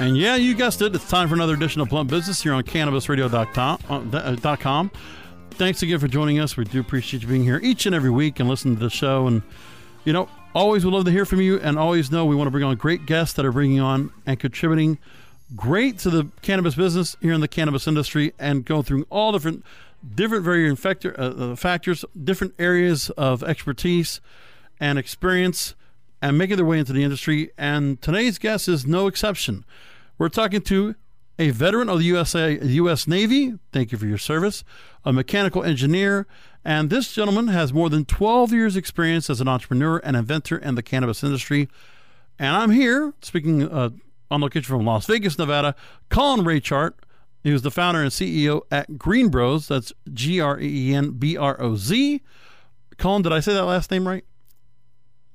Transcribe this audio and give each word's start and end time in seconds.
And 0.00 0.16
yeah, 0.16 0.36
you 0.36 0.54
guessed 0.54 0.80
it. 0.80 0.94
It's 0.94 1.06
time 1.10 1.28
for 1.28 1.34
another 1.34 1.52
edition 1.52 1.82
of 1.82 1.90
Blunt 1.90 2.08
Business 2.08 2.42
here 2.42 2.54
on 2.54 2.62
CannabisRadio.com. 2.62 4.10
Uh, 4.14 4.56
.com. 4.56 4.90
Thanks 5.50 5.82
again 5.82 5.98
for 5.98 6.08
joining 6.08 6.38
us. 6.38 6.56
We 6.56 6.64
do 6.64 6.80
appreciate 6.80 7.22
you 7.22 7.28
being 7.28 7.42
here 7.42 7.60
each 7.62 7.84
and 7.84 7.94
every 7.94 8.08
week 8.08 8.40
and 8.40 8.48
listening 8.48 8.76
to 8.76 8.80
the 8.80 8.88
show. 8.88 9.26
And, 9.26 9.42
you 10.06 10.14
know, 10.14 10.26
always 10.54 10.86
would 10.86 10.94
love 10.94 11.04
to 11.04 11.10
hear 11.10 11.26
from 11.26 11.42
you. 11.42 11.60
And 11.60 11.78
always 11.78 12.10
know 12.10 12.24
we 12.24 12.34
want 12.34 12.46
to 12.46 12.50
bring 12.50 12.64
on 12.64 12.74
great 12.76 13.04
guests 13.04 13.34
that 13.34 13.44
are 13.44 13.52
bringing 13.52 13.78
on 13.78 14.10
and 14.24 14.40
contributing 14.40 14.96
great 15.54 15.98
to 15.98 16.08
the 16.08 16.28
cannabis 16.40 16.76
business 16.76 17.14
here 17.20 17.34
in 17.34 17.42
the 17.42 17.48
cannabis 17.48 17.86
industry 17.86 18.32
and 18.38 18.64
go 18.64 18.80
through 18.80 19.06
all 19.10 19.32
different, 19.32 19.62
different 20.14 20.46
varying 20.46 20.76
factor, 20.76 21.14
uh, 21.20 21.54
factors, 21.56 22.06
different 22.24 22.54
areas 22.58 23.10
of 23.18 23.42
expertise 23.42 24.22
and 24.80 24.98
experience 24.98 25.74
and 26.22 26.38
making 26.38 26.56
their 26.56 26.64
way 26.64 26.78
into 26.78 26.94
the 26.94 27.04
industry. 27.04 27.50
And 27.58 28.00
today's 28.00 28.38
guest 28.38 28.66
is 28.66 28.86
no 28.86 29.06
exception. 29.06 29.66
We're 30.20 30.28
talking 30.28 30.60
to 30.60 30.96
a 31.38 31.48
veteran 31.48 31.88
of 31.88 32.00
the 32.00 32.04
USA, 32.04 32.58
U.S. 32.62 33.08
Navy. 33.08 33.54
Thank 33.72 33.90
you 33.90 33.96
for 33.96 34.04
your 34.04 34.18
service. 34.18 34.64
A 35.02 35.14
mechanical 35.14 35.64
engineer. 35.64 36.26
And 36.62 36.90
this 36.90 37.10
gentleman 37.10 37.48
has 37.48 37.72
more 37.72 37.88
than 37.88 38.04
12 38.04 38.52
years' 38.52 38.76
experience 38.76 39.30
as 39.30 39.40
an 39.40 39.48
entrepreneur 39.48 39.96
and 39.96 40.18
inventor 40.18 40.58
in 40.58 40.74
the 40.74 40.82
cannabis 40.82 41.24
industry. 41.24 41.70
And 42.38 42.54
I'm 42.54 42.70
here 42.70 43.14
speaking 43.22 43.62
uh, 43.66 43.88
on 44.30 44.42
location 44.42 44.76
from 44.76 44.84
Las 44.84 45.06
Vegas, 45.06 45.38
Nevada. 45.38 45.74
Colin 46.10 46.44
Raychart. 46.44 46.92
He 47.42 47.50
was 47.50 47.62
the 47.62 47.70
founder 47.70 48.02
and 48.02 48.10
CEO 48.10 48.60
at 48.70 48.90
GreenBroz. 48.90 49.68
That's 49.68 49.90
G 50.12 50.38
R 50.38 50.60
E 50.60 50.90
E 50.90 50.94
N 50.94 51.12
B 51.12 51.38
R 51.38 51.58
O 51.62 51.76
Z. 51.76 52.20
Colin, 52.98 53.22
did 53.22 53.32
I 53.32 53.40
say 53.40 53.54
that 53.54 53.64
last 53.64 53.90
name 53.90 54.06
right? 54.06 54.26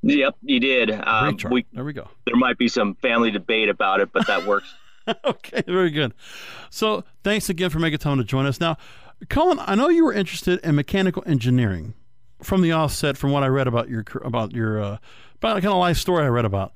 Yep, 0.05 0.35
you 0.43 0.59
did. 0.59 0.91
Um, 0.91 1.35
we, 1.49 1.65
there 1.73 1.83
we 1.83 1.91
go. 1.91 2.07
there 2.25 2.35
might 2.35 2.59
be 2.59 2.67
some 2.67 2.93
family 2.95 3.31
debate 3.31 3.69
about 3.69 3.99
it, 4.01 4.09
but 4.13 4.27
that 4.27 4.45
works. 4.45 4.71
okay, 5.25 5.63
very 5.65 5.89
good. 5.89 6.13
So, 6.69 7.03
thanks 7.23 7.49
again 7.49 7.71
for 7.71 7.79
making 7.79 7.99
time 7.99 8.19
to 8.19 8.23
join 8.23 8.45
us. 8.45 8.59
Now, 8.59 8.77
Colin, 9.29 9.59
I 9.61 9.73
know 9.73 9.89
you 9.89 10.05
were 10.05 10.13
interested 10.13 10.59
in 10.59 10.75
mechanical 10.75 11.23
engineering 11.25 11.95
from 12.43 12.61
the 12.61 12.71
offset, 12.71 13.17
from 13.17 13.31
what 13.31 13.41
I 13.41 13.47
read 13.47 13.65
about 13.65 13.89
your 13.89 14.05
about 14.23 14.53
your 14.53 14.79
uh, 14.79 14.97
about 15.37 15.55
the 15.55 15.61
kind 15.61 15.73
of 15.73 15.79
life 15.79 15.97
story 15.97 16.23
I 16.23 16.27
read 16.27 16.45
about, 16.45 16.73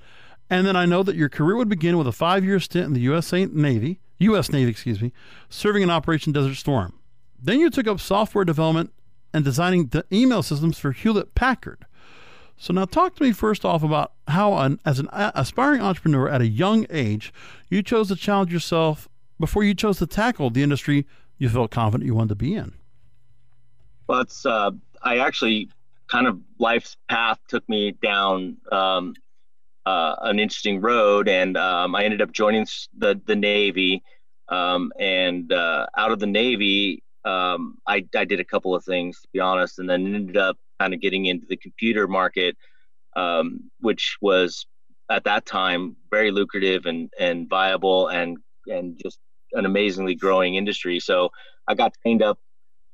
and 0.49 0.65
then 0.65 0.75
I 0.75 0.87
know 0.87 1.03
that 1.03 1.15
your 1.15 1.29
career 1.29 1.55
would 1.55 1.69
begin 1.69 1.99
with 1.99 2.07
a 2.07 2.11
five-year 2.11 2.59
stint 2.59 2.87
in 2.87 2.93
the 2.93 3.01
U.S. 3.01 3.31
Navy, 3.31 3.99
U.S. 4.17 4.51
Navy, 4.51 4.71
excuse 4.71 5.01
me, 5.01 5.13
serving 5.49 5.83
in 5.83 5.91
Operation 5.91 6.33
Desert 6.33 6.55
Storm. 6.55 6.93
Then 7.39 7.59
you 7.59 7.69
took 7.69 7.87
up 7.87 7.99
software 7.99 8.43
development 8.43 8.91
and 9.33 9.45
designing 9.45 9.87
the 9.87 10.03
email 10.11 10.41
systems 10.41 10.79
for 10.79 10.91
Hewlett 10.91 11.35
Packard. 11.35 11.85
So 12.61 12.73
now 12.73 12.83
talk 12.83 13.15
to 13.15 13.23
me 13.23 13.31
first 13.31 13.63
off 13.63 13.83
about 13.83 14.11
how 14.27 14.57
an, 14.57 14.81
as 14.85 14.99
an 14.99 15.07
aspiring 15.13 15.79
entrepreneur 15.79 16.27
at 16.27 16.41
a 16.41 16.47
young 16.47 16.85
age, 16.89 17.33
you 17.69 17.81
chose 17.81 18.09
to 18.09 18.17
challenge 18.17 18.51
yourself 18.51 19.07
before 19.39 19.63
you 19.63 19.73
chose 19.73 19.97
to 19.99 20.05
tackle 20.05 20.49
the 20.49 20.61
industry 20.61 21.05
you 21.37 21.47
felt 21.47 21.71
confident 21.71 22.05
you 22.05 22.13
wanted 22.13 22.29
to 22.29 22.35
be 22.35 22.53
in. 22.53 22.73
Well, 24.07 24.19
it's 24.19 24.45
uh, 24.45 24.71
I 25.01 25.19
actually 25.19 25.69
kind 26.07 26.27
of 26.27 26.41
life's 26.57 26.97
path 27.07 27.39
took 27.47 27.67
me 27.69 27.93
down 27.93 28.57
um, 28.73 29.15
uh, 29.85 30.15
an 30.23 30.37
interesting 30.37 30.81
road, 30.81 31.29
and 31.29 31.55
um, 31.55 31.95
I 31.95 32.03
ended 32.03 32.21
up 32.21 32.33
joining 32.33 32.67
the 32.97 33.19
the 33.25 33.37
Navy. 33.37 34.03
Um, 34.49 34.91
and 34.99 35.53
uh, 35.53 35.85
out 35.95 36.11
of 36.11 36.19
the 36.19 36.27
Navy, 36.27 37.03
um, 37.23 37.77
I, 37.87 38.03
I 38.17 38.25
did 38.25 38.39
a 38.39 38.43
couple 38.43 38.73
of 38.73 38.83
things, 38.83 39.21
to 39.21 39.27
be 39.31 39.39
honest, 39.39 39.77
and 39.77 39.87
then 39.87 40.13
ended 40.13 40.37
up 40.37 40.57
kind 40.79 40.93
of 40.93 41.01
getting 41.01 41.25
into 41.25 41.45
the 41.47 41.57
computer 41.57 42.07
market, 42.07 42.57
um, 43.15 43.69
which 43.79 44.17
was 44.21 44.65
at 45.09 45.23
that 45.23 45.45
time 45.45 45.95
very 46.11 46.31
lucrative 46.31 46.85
and 46.85 47.11
and 47.19 47.49
viable 47.49 48.07
and 48.07 48.37
and 48.67 48.99
just 49.01 49.19
an 49.53 49.65
amazingly 49.65 50.15
growing 50.15 50.55
industry. 50.55 50.99
So 50.99 51.29
I 51.67 51.75
got 51.75 51.93
trained 52.01 52.21
up 52.21 52.39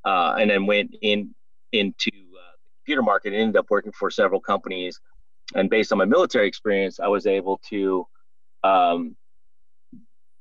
uh, 0.05 0.35
and 0.39 0.49
then 0.49 0.65
went 0.65 0.95
in 1.01 1.33
into 1.71 2.09
uh, 2.09 2.55
the 2.63 2.71
computer 2.79 3.01
market 3.01 3.33
and 3.33 3.41
ended 3.41 3.57
up 3.57 3.67
working 3.69 3.91
for 3.91 4.09
several 4.09 4.39
companies. 4.39 4.99
And 5.53 5.69
based 5.69 5.91
on 5.91 5.97
my 5.97 6.05
military 6.05 6.47
experience, 6.47 6.99
I 6.99 7.07
was 7.07 7.27
able 7.27 7.59
to 7.69 8.07
um, 8.63 9.15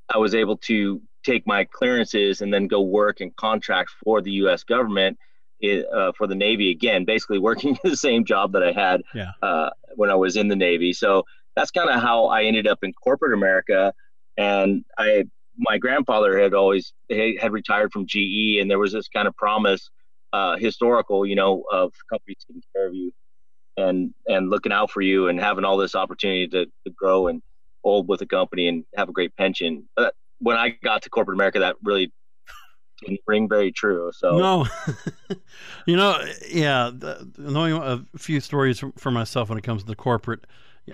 I 0.08 0.18
was 0.18 0.34
able 0.34 0.56
to 0.58 1.00
take 1.24 1.46
my 1.46 1.64
clearances 1.64 2.42
and 2.42 2.52
then 2.52 2.66
go 2.66 2.82
work 2.82 3.20
and 3.20 3.34
contract 3.36 3.90
for 4.02 4.20
the 4.20 4.30
U.S. 4.32 4.62
government 4.62 5.18
uh, 5.62 6.12
for 6.16 6.26
the 6.26 6.34
Navy 6.34 6.70
again, 6.70 7.04
basically 7.04 7.38
working 7.38 7.78
the 7.84 7.96
same 7.96 8.24
job 8.24 8.52
that 8.52 8.62
I 8.62 8.72
had 8.72 9.02
Yeah. 9.14 9.32
uh, 9.42 9.70
when 9.96 10.10
I 10.10 10.14
was 10.14 10.36
in 10.36 10.48
the 10.48 10.56
Navy. 10.56 10.92
So 10.92 11.24
that's 11.56 11.70
kind 11.70 11.88
of 11.88 12.00
how 12.00 12.26
I 12.26 12.44
ended 12.44 12.66
up 12.66 12.78
in 12.82 12.92
corporate 12.92 13.32
America. 13.32 13.92
And 14.36 14.84
I, 14.98 15.24
my 15.56 15.78
grandfather 15.78 16.38
had 16.38 16.54
always 16.54 16.92
had 17.08 17.52
retired 17.52 17.92
from 17.92 18.06
GE, 18.06 18.58
and 18.60 18.68
there 18.68 18.78
was 18.80 18.92
this 18.92 19.06
kind 19.08 19.28
of 19.28 19.36
promise, 19.36 19.88
uh, 20.32 20.56
historical, 20.56 21.24
you 21.24 21.36
know, 21.36 21.62
of 21.70 21.92
companies 22.10 22.38
taking 22.48 22.62
care 22.74 22.88
of 22.88 22.94
you 22.94 23.12
and 23.76 24.12
and 24.26 24.50
looking 24.50 24.72
out 24.72 24.90
for 24.90 25.00
you 25.00 25.28
and 25.28 25.40
having 25.40 25.64
all 25.64 25.76
this 25.76 25.94
opportunity 25.94 26.46
to, 26.48 26.64
to 26.66 26.92
grow 26.96 27.28
and 27.28 27.40
hold 27.84 28.08
with 28.08 28.20
a 28.22 28.26
company 28.26 28.66
and 28.66 28.84
have 28.96 29.08
a 29.08 29.12
great 29.12 29.34
pension. 29.36 29.88
But 29.94 30.14
when 30.40 30.56
I 30.56 30.70
got 30.82 31.02
to 31.02 31.10
corporate 31.10 31.36
America, 31.36 31.60
that 31.60 31.76
really 31.84 32.12
didn't 33.04 33.20
ring 33.26 33.48
very 33.48 33.72
true. 33.72 34.10
So 34.14 34.38
No, 34.38 34.66
you 35.86 35.96
know, 35.96 36.18
yeah, 36.48 36.90
the, 36.92 37.28
knowing 37.38 37.74
a 37.74 38.04
few 38.18 38.40
stories 38.40 38.82
for, 38.96 39.10
myself 39.10 39.48
when 39.48 39.58
it 39.58 39.64
comes 39.64 39.82
to 39.82 39.86
the 39.86 39.96
corporate, 39.96 40.46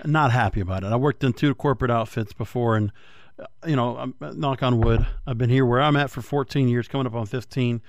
not 0.05 0.33
happy 0.33 0.61
about 0.61 0.85
it. 0.85 0.89
I 0.93 0.97
worked 0.97 1.25
in 1.25 1.33
two 1.33 1.55
corporate 1.55 1.91
outfits 1.91 2.33
before, 2.33 2.77
and 2.77 2.93
uh, 3.39 3.47
you 3.67 3.77
know, 3.77 3.97
I'm- 3.97 4.15
knock 4.21 4.63
on 4.63 4.81
wood, 4.81 5.07
I've 5.27 5.39
been 5.39 5.51
here 5.51 5.65
where 5.65 5.81
I'm 5.81 5.97
at 5.97 6.11
for 6.11 6.23
14 6.23 6.69
years, 6.69 6.89
coming 6.89 7.07
up 7.07 7.15
on 7.15 7.27
15. 7.27 7.81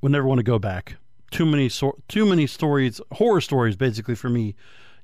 Would 0.00 0.12
never 0.12 0.26
want 0.26 0.38
to 0.38 0.44
go 0.44 0.58
back. 0.58 0.96
Too 1.30 1.46
many, 1.46 1.68
so, 1.68 1.98
too 2.08 2.26
many 2.26 2.46
stories, 2.46 3.00
horror 3.12 3.40
stories, 3.40 3.76
basically 3.76 4.14
for 4.14 4.28
me. 4.28 4.54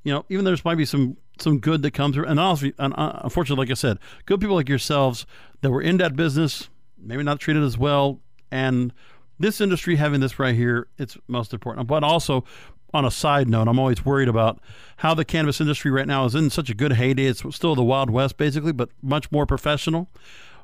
You 0.05 0.13
know, 0.13 0.25
even 0.29 0.45
there's 0.45 0.65
might 0.65 0.77
be 0.77 0.85
some 0.87 1.17
some 1.39 1.59
good 1.59 1.83
that 1.83 1.93
comes 1.93 2.15
through, 2.15 2.27
and 2.27 2.39
honestly, 2.39 2.75
and 2.79 2.95
uh, 2.97 3.21
unfortunately, 3.25 3.65
like 3.65 3.71
I 3.71 3.75
said, 3.75 3.99
good 4.27 4.41
people 4.41 4.57
like 4.57 4.69
yourselves 4.69 5.27
that 5.61 5.71
were 5.71 5.83
in 5.83 5.97
that 5.99 6.17
business, 6.17 6.69
maybe 6.99 7.23
not 7.23 7.41
treated 7.41 7.63
as 7.63 7.77
well, 7.79 8.21
and 8.51 8.93
this 9.39 9.61
industry 9.61 9.97
having 9.97 10.21
this 10.21 10.39
right 10.39 10.55
here, 10.55 10.87
it's 10.99 11.17
most 11.27 11.53
important. 11.55 11.87
But 11.87 12.05
also, 12.05 12.45
on 12.93 13.05
a 13.05 13.11
side 13.11 13.49
note, 13.49 13.69
I'm 13.69 13.79
always 13.79 14.05
worried 14.05 14.29
about 14.29 14.61
how 14.99 15.15
the 15.15 15.25
cannabis 15.25 15.61
industry 15.61 15.91
right 15.91 16.07
now 16.07 16.25
is 16.25 16.35
in 16.35 16.51
such 16.51 16.71
a 16.71 16.75
good 16.75 16.93
heyday. 16.93 17.27
It's 17.27 17.43
still 17.55 17.75
the 17.75 17.83
Wild 17.83 18.11
West, 18.11 18.37
basically, 18.37 18.73
but 18.73 18.91
much 19.03 19.31
more 19.33 19.47
professional. 19.47 20.09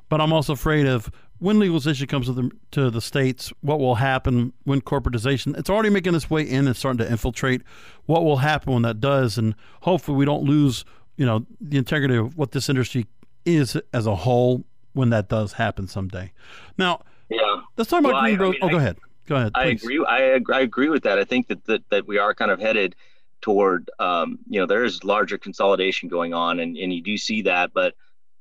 But 0.09 0.21
I'm 0.21 0.31
also 0.31 0.53
afraid 0.53 0.85
of 0.85 1.11
when 1.39 1.59
legalization 1.59 2.07
comes 2.07 2.27
to 2.27 2.33
the 2.33 2.51
to 2.71 2.89
the 2.89 3.01
states, 3.01 3.51
what 3.61 3.79
will 3.79 3.95
happen 3.95 4.53
when 4.63 4.81
corporatization? 4.81 5.57
It's 5.57 5.69
already 5.69 5.89
making 5.89 6.15
its 6.15 6.29
way 6.29 6.43
in 6.43 6.67
and 6.67 6.75
starting 6.75 6.99
to 6.99 7.11
infiltrate. 7.11 7.61
What 8.05 8.23
will 8.23 8.37
happen 8.37 8.73
when 8.73 8.83
that 8.83 8.99
does? 8.99 9.37
And 9.37 9.55
hopefully, 9.81 10.17
we 10.17 10.25
don't 10.25 10.43
lose, 10.43 10.85
you 11.17 11.25
know, 11.25 11.45
the 11.59 11.77
integrity 11.77 12.15
of 12.15 12.37
what 12.37 12.51
this 12.51 12.69
industry 12.69 13.05
is 13.45 13.77
as 13.93 14.07
a 14.07 14.15
whole 14.15 14.63
when 14.93 15.09
that 15.09 15.29
does 15.29 15.53
happen 15.53 15.87
someday. 15.87 16.31
Now, 16.77 17.01
yeah. 17.29 17.61
let's 17.77 17.89
talk 17.89 17.99
about 17.99 18.13
Well, 18.13 18.21
Green 18.23 18.39
I 18.39 18.43
mean, 18.51 18.55
oh, 18.61 18.69
go 18.69 18.77
I- 18.77 18.79
ahead. 18.81 18.97
Go 19.27 19.35
ahead. 19.35 19.51
I 19.55 19.65
agree. 19.65 20.03
I, 20.07 20.39
I 20.53 20.61
agree 20.61 20.87
with 20.87 21.03
that. 21.03 21.19
I 21.19 21.25
think 21.25 21.47
that, 21.47 21.65
that 21.65 21.81
that 21.91 22.07
we 22.07 22.17
are 22.17 22.33
kind 22.33 22.49
of 22.49 22.61
headed 22.61 22.95
toward, 23.41 23.89
um, 23.99 24.39
you 24.47 24.57
know, 24.59 24.65
there 24.65 24.85
is 24.85 25.03
larger 25.03 25.37
consolidation 25.37 26.07
going 26.07 26.33
on, 26.33 26.59
and, 26.61 26.77
and 26.77 26.93
you 26.93 27.03
do 27.03 27.17
see 27.17 27.41
that. 27.41 27.71
But, 27.73 27.93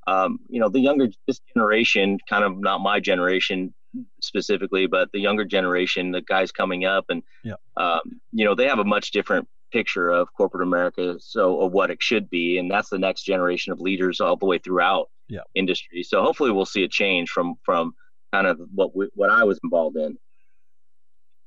um, 0.07 0.39
you 0.49 0.61
know, 0.61 0.69
the 0.69 0.79
younger 0.79 1.09
this 1.27 1.41
generation, 1.55 2.19
kind 2.29 2.45
of 2.45 2.59
not 2.61 2.79
my 2.81 3.01
generation 3.01 3.75
specifically, 4.21 4.87
but 4.87 5.11
the 5.13 5.19
younger 5.19 5.45
generation, 5.45 6.13
the 6.13 6.23
guys 6.23 6.53
coming 6.53 6.85
up, 6.85 7.07
and 7.09 7.23
Yeah. 7.43 7.55
um, 7.77 8.21
you 8.33 8.45
know, 8.45 8.55
they 8.55 8.69
have 8.69 8.79
a 8.79 8.85
much 8.85 9.11
different 9.11 9.49
picture 9.73 10.11
of 10.11 10.33
corporate 10.35 10.63
America, 10.63 11.17
so 11.19 11.61
of 11.63 11.73
what 11.73 11.91
it 11.91 12.01
should 12.03 12.31
be, 12.31 12.59
and 12.59 12.71
that's 12.71 12.89
the 12.91 12.99
next 12.99 13.25
generation 13.25 13.73
of 13.73 13.81
leaders 13.81 14.21
all 14.21 14.37
the 14.37 14.47
way 14.47 14.59
throughout 14.59 15.11
Yeah. 15.29 15.41
industry. 15.57 16.05
So 16.05 16.23
hopefully, 16.23 16.53
we'll 16.53 16.65
see 16.67 16.85
a 16.85 16.89
change 16.89 17.31
from 17.31 17.57
from 17.65 17.95
kind 18.33 18.47
of 18.47 18.59
what 18.75 18.95
we, 18.97 19.09
what 19.15 19.31
I 19.31 19.45
was 19.45 19.59
involved 19.63 19.97
in. 19.97 20.19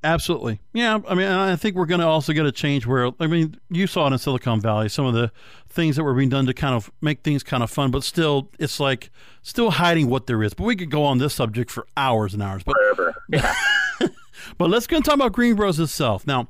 Absolutely. 0.02 0.62
Yeah. 0.74 1.00
I 1.10 1.14
mean, 1.14 1.28
I 1.28 1.58
think 1.58 1.76
we're 1.76 1.86
going 1.86 2.00
to 2.00 2.08
also 2.08 2.31
get 2.31 2.46
a 2.46 2.54
change 2.54 2.86
where, 2.86 3.12
I 3.20 3.28
mean, 3.28 3.60
you 3.70 3.86
saw 3.86 4.08
it 4.08 4.14
in 4.14 4.18
Silicon 4.18 4.62
Valley, 4.62 4.88
some 4.88 5.06
of 5.06 5.14
the 5.14 5.30
things 5.68 5.98
that 5.98 6.06
were 6.06 6.14
being 6.14 6.30
done 6.30 6.46
to 6.46 6.54
kind 6.54 6.74
of 6.74 6.90
make 7.02 7.22
things 7.22 7.44
kind 7.44 7.64
of 7.64 7.70
fun, 7.70 7.92
but 7.92 8.06
still, 8.06 8.50
it's 8.60 8.80
like 8.80 9.12
still 9.42 9.72
hiding 9.72 10.08
what 10.08 10.26
there 10.26 10.42
is. 10.42 10.54
But 10.54 10.64
we 10.64 10.78
could 10.78 10.90
go 10.90 11.04
on 11.04 11.18
this 11.18 11.34
subject 11.34 11.70
for 11.70 11.86
hours 11.98 12.34
and 12.34 12.42
hours. 12.42 12.64
But 12.64 12.76
Forever. 12.78 13.16
Yeah. 13.32 13.54
But 14.58 14.70
let's 14.70 14.88
go 14.88 14.96
and 14.96 15.06
talk 15.06 15.16
about 15.16 15.34
GreenBroz 15.34 15.80
itself. 15.80 16.25
Now, 16.25 16.48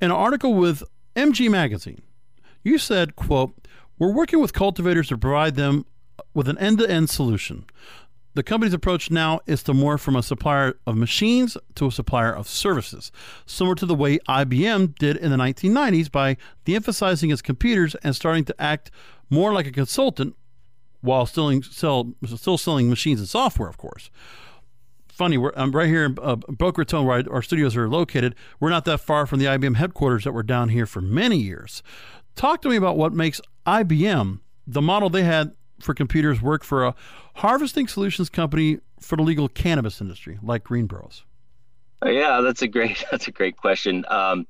in 0.00 0.06
an 0.06 0.12
article 0.12 0.54
with 0.54 0.82
MG 1.16 1.50
Magazine, 1.50 2.02
you 2.62 2.78
said, 2.78 3.16
quote, 3.16 3.54
we're 3.98 4.12
working 4.12 4.40
with 4.40 4.52
cultivators 4.52 5.08
to 5.08 5.18
provide 5.18 5.56
them 5.56 5.86
with 6.34 6.48
an 6.48 6.58
end-to-end 6.58 7.10
solution. 7.10 7.64
The 8.40 8.44
company's 8.44 8.72
approach 8.72 9.10
now 9.10 9.40
is 9.44 9.62
to 9.64 9.74
morph 9.74 10.00
from 10.00 10.16
a 10.16 10.22
supplier 10.22 10.78
of 10.86 10.96
machines 10.96 11.58
to 11.74 11.88
a 11.88 11.92
supplier 11.92 12.34
of 12.34 12.48
services, 12.48 13.12
similar 13.44 13.74
to 13.74 13.84
the 13.84 13.94
way 13.94 14.18
IBM 14.20 14.94
did 14.98 15.18
in 15.18 15.30
the 15.30 15.36
1990s 15.36 16.10
by 16.10 16.38
de 16.64 16.74
emphasizing 16.74 17.30
its 17.30 17.42
computers 17.42 17.96
and 17.96 18.16
starting 18.16 18.46
to 18.46 18.58
act 18.58 18.90
more 19.28 19.52
like 19.52 19.66
a 19.66 19.70
consultant 19.70 20.36
while 21.02 21.26
still, 21.26 21.60
sell, 21.60 22.14
still 22.24 22.56
selling 22.56 22.88
machines 22.88 23.20
and 23.20 23.28
software, 23.28 23.68
of 23.68 23.76
course. 23.76 24.08
Funny, 25.08 25.36
I'm 25.54 25.72
right 25.72 25.88
here 25.88 26.06
in 26.06 26.16
uh, 26.22 26.36
Boca 26.36 26.78
Raton, 26.78 27.04
where 27.04 27.22
our 27.30 27.42
studios 27.42 27.76
are 27.76 27.90
located. 27.90 28.34
We're 28.58 28.70
not 28.70 28.86
that 28.86 29.00
far 29.00 29.26
from 29.26 29.40
the 29.40 29.44
IBM 29.44 29.76
headquarters 29.76 30.24
that 30.24 30.32
were 30.32 30.42
down 30.42 30.70
here 30.70 30.86
for 30.86 31.02
many 31.02 31.36
years. 31.36 31.82
Talk 32.36 32.62
to 32.62 32.70
me 32.70 32.76
about 32.76 32.96
what 32.96 33.12
makes 33.12 33.42
IBM, 33.66 34.40
the 34.66 34.80
model 34.80 35.10
they 35.10 35.24
had 35.24 35.52
for 35.80 35.94
computers 35.94 36.40
work 36.40 36.64
for 36.64 36.84
a 36.84 36.94
harvesting 37.36 37.88
solutions 37.88 38.28
company 38.28 38.78
for 39.00 39.16
the 39.16 39.22
legal 39.22 39.48
cannabis 39.48 40.00
industry, 40.00 40.38
like 40.42 40.64
GreenBroz. 40.64 41.22
Yeah, 42.04 42.40
that's 42.40 42.62
a 42.62 42.68
great 42.68 43.04
that's 43.10 43.28
a 43.28 43.32
great 43.32 43.56
question. 43.56 44.04
Um, 44.08 44.46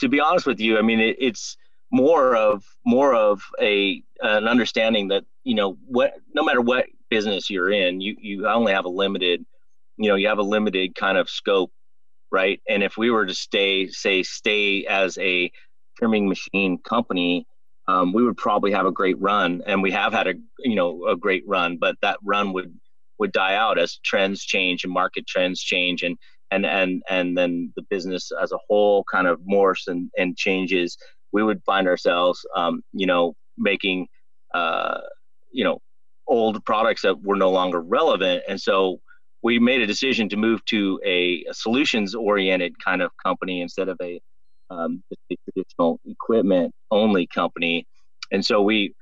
to 0.00 0.08
be 0.08 0.20
honest 0.20 0.46
with 0.46 0.60
you, 0.60 0.78
I 0.78 0.82
mean 0.82 1.00
it, 1.00 1.16
it's 1.18 1.56
more 1.90 2.36
of 2.36 2.64
more 2.84 3.14
of 3.14 3.42
a 3.60 4.02
an 4.20 4.46
understanding 4.46 5.08
that 5.08 5.24
you 5.44 5.54
know 5.54 5.76
what 5.86 6.14
no 6.34 6.44
matter 6.44 6.60
what 6.60 6.86
business 7.08 7.50
you're 7.50 7.70
in, 7.70 8.00
you 8.00 8.16
you 8.20 8.46
only 8.46 8.72
have 8.72 8.84
a 8.84 8.90
limited 8.90 9.44
you 9.96 10.08
know 10.08 10.14
you 10.14 10.28
have 10.28 10.38
a 10.38 10.42
limited 10.42 10.94
kind 10.94 11.18
of 11.18 11.28
scope, 11.28 11.72
right? 12.30 12.60
And 12.68 12.82
if 12.82 12.96
we 12.96 13.10
were 13.10 13.26
to 13.26 13.34
stay 13.34 13.88
say 13.88 14.22
stay 14.22 14.86
as 14.86 15.18
a 15.18 15.50
trimming 15.98 16.28
machine 16.28 16.78
company, 16.78 17.46
um, 17.90 18.12
we 18.12 18.24
would 18.24 18.36
probably 18.36 18.70
have 18.72 18.86
a 18.86 18.92
great 18.92 19.20
run, 19.20 19.62
and 19.66 19.82
we 19.82 19.90
have 19.90 20.12
had 20.12 20.28
a 20.28 20.34
you 20.60 20.76
know 20.76 21.06
a 21.06 21.16
great 21.16 21.42
run, 21.46 21.76
but 21.78 21.96
that 22.02 22.18
run 22.22 22.52
would 22.52 22.72
would 23.18 23.32
die 23.32 23.54
out 23.54 23.78
as 23.78 23.98
trends 24.04 24.44
change 24.44 24.84
and 24.84 24.92
market 24.92 25.26
trends 25.26 25.60
change, 25.62 26.02
and 26.02 26.16
and 26.50 26.64
and 26.66 27.02
and 27.08 27.36
then 27.36 27.72
the 27.76 27.82
business 27.90 28.30
as 28.40 28.52
a 28.52 28.58
whole 28.68 29.04
kind 29.10 29.26
of 29.26 29.40
morphs 29.40 29.88
and, 29.88 30.10
and 30.16 30.36
changes. 30.36 30.96
We 31.32 31.42
would 31.42 31.62
find 31.64 31.86
ourselves, 31.86 32.44
um, 32.56 32.82
you 32.92 33.06
know, 33.06 33.34
making 33.56 34.08
uh, 34.54 34.98
you 35.52 35.64
know 35.64 35.78
old 36.28 36.64
products 36.64 37.02
that 37.02 37.20
were 37.22 37.36
no 37.36 37.50
longer 37.50 37.80
relevant, 37.80 38.44
and 38.48 38.60
so 38.60 39.00
we 39.42 39.58
made 39.58 39.80
a 39.80 39.86
decision 39.86 40.28
to 40.28 40.36
move 40.36 40.64
to 40.66 41.00
a, 41.04 41.44
a 41.48 41.54
solutions 41.54 42.14
oriented 42.14 42.74
kind 42.84 43.00
of 43.00 43.10
company 43.24 43.62
instead 43.62 43.88
of 43.88 43.96
a 44.02 44.20
um, 44.70 45.02
a 45.30 45.36
traditional 45.44 46.00
equipment 46.06 46.72
only 46.90 47.26
company. 47.26 47.86
And 48.30 48.44
so 48.44 48.62
we, 48.62 48.94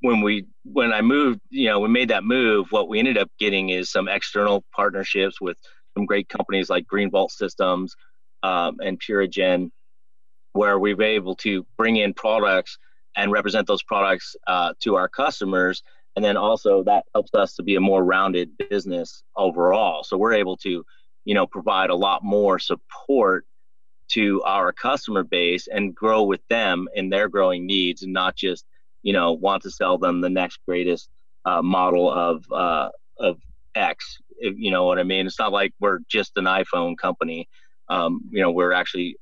when 0.00 0.20
we, 0.20 0.46
when 0.64 0.92
I 0.92 1.02
moved, 1.02 1.40
you 1.50 1.68
know, 1.68 1.80
we 1.80 1.88
made 1.88 2.10
that 2.10 2.24
move, 2.24 2.66
what 2.70 2.88
we 2.88 2.98
ended 2.98 3.18
up 3.18 3.28
getting 3.38 3.70
is 3.70 3.90
some 3.90 4.08
external 4.08 4.64
partnerships 4.74 5.40
with 5.40 5.56
some 5.96 6.06
great 6.06 6.28
companies 6.28 6.70
like 6.70 6.86
Green 6.86 7.10
Vault 7.10 7.32
Systems 7.32 7.94
um, 8.42 8.76
and 8.80 9.00
Purigen, 9.00 9.70
where 10.52 10.78
we 10.78 10.94
were 10.94 11.02
able 11.02 11.34
to 11.36 11.66
bring 11.76 11.96
in 11.96 12.14
products 12.14 12.78
and 13.16 13.32
represent 13.32 13.66
those 13.66 13.82
products 13.82 14.36
uh, 14.46 14.72
to 14.82 14.94
our 14.94 15.08
customers. 15.08 15.82
And 16.14 16.24
then 16.24 16.36
also 16.36 16.82
that 16.84 17.04
helps 17.14 17.34
us 17.34 17.54
to 17.54 17.62
be 17.62 17.76
a 17.76 17.80
more 17.80 18.04
rounded 18.04 18.50
business 18.70 19.22
overall. 19.36 20.04
So 20.04 20.16
we're 20.16 20.34
able 20.34 20.56
to, 20.58 20.84
you 21.24 21.34
know, 21.34 21.46
provide 21.46 21.90
a 21.90 21.94
lot 21.94 22.22
more 22.22 22.58
support 22.58 23.44
to 24.16 24.42
our 24.44 24.72
customer 24.72 25.22
base 25.22 25.68
and 25.68 25.94
grow 25.94 26.22
with 26.22 26.40
them 26.48 26.88
in 26.94 27.10
their 27.10 27.28
growing 27.28 27.66
needs 27.66 28.02
and 28.02 28.14
not 28.14 28.34
just 28.34 28.64
you 29.02 29.12
know 29.12 29.32
want 29.32 29.62
to 29.62 29.70
sell 29.70 29.98
them 29.98 30.22
the 30.22 30.30
next 30.30 30.58
greatest 30.66 31.10
uh, 31.44 31.60
model 31.60 32.10
of 32.10 32.44
uh, 32.50 32.88
of 33.18 33.38
X. 33.74 34.18
If, 34.38 34.54
you 34.56 34.70
know 34.70 34.84
what 34.84 34.98
I 34.98 35.02
mean? 35.02 35.26
It's 35.26 35.38
not 35.38 35.52
like 35.52 35.72
we're 35.80 35.98
just 36.08 36.32
an 36.36 36.46
iPhone 36.46 36.96
company. 36.96 37.46
Um, 37.88 38.22
you 38.30 38.40
know, 38.40 38.50
we're 38.50 38.72
actually 38.72 39.16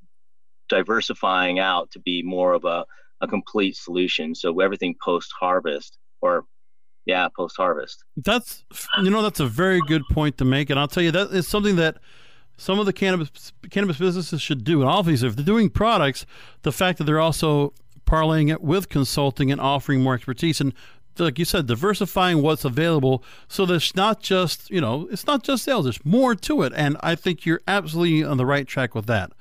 diversifying 0.68 1.58
out 1.58 1.90
to 1.90 1.98
be 1.98 2.22
more 2.22 2.52
of 2.52 2.64
a, 2.64 2.86
a 3.20 3.26
complete 3.26 3.76
solution. 3.76 4.34
So 4.34 4.60
everything 4.60 4.94
post 5.04 5.32
harvest 5.38 5.98
or 6.22 6.44
yeah, 7.04 7.28
post 7.36 7.56
harvest. 7.56 8.04
That's 8.16 8.64
you 9.02 9.10
know 9.10 9.22
that's 9.22 9.40
a 9.40 9.46
very 9.46 9.80
good 9.88 10.02
point 10.12 10.38
to 10.38 10.44
make, 10.44 10.70
and 10.70 10.78
I'll 10.78 10.88
tell 10.88 11.02
you 11.02 11.10
that 11.10 11.32
is 11.32 11.48
something 11.48 11.76
that 11.76 11.96
some 12.56 12.78
of 12.78 12.86
the 12.86 12.92
cannabis 12.92 13.52
cannabis 13.70 13.98
businesses 13.98 14.40
should 14.40 14.64
do. 14.64 14.80
And 14.80 14.88
obviously, 14.88 15.28
if 15.28 15.36
they're 15.36 15.44
doing 15.44 15.70
products, 15.70 16.26
the 16.62 16.72
fact 16.72 16.98
that 16.98 17.04
they're 17.04 17.20
also 17.20 17.72
parlaying 18.06 18.50
it 18.50 18.62
with 18.62 18.88
consulting 18.88 19.50
and 19.50 19.60
offering 19.60 20.02
more 20.02 20.14
expertise 20.14 20.60
and 20.60 20.74
like 21.18 21.38
you 21.38 21.44
said, 21.44 21.66
diversifying 21.66 22.42
what's 22.42 22.64
available 22.64 23.22
so 23.48 23.64
there's 23.64 23.94
not 23.94 24.20
just, 24.20 24.70
you 24.70 24.80
know, 24.80 25.08
it's 25.10 25.26
not 25.26 25.42
just 25.42 25.64
sales, 25.64 25.84
there's 25.84 26.04
more 26.04 26.34
to 26.34 26.62
it. 26.62 26.72
And 26.74 26.96
I 27.00 27.14
think 27.14 27.46
you're 27.46 27.60
absolutely 27.68 28.24
on 28.24 28.36
the 28.36 28.46
right 28.46 28.66
track 28.66 28.94
with 28.94 29.06
that. 29.06 29.32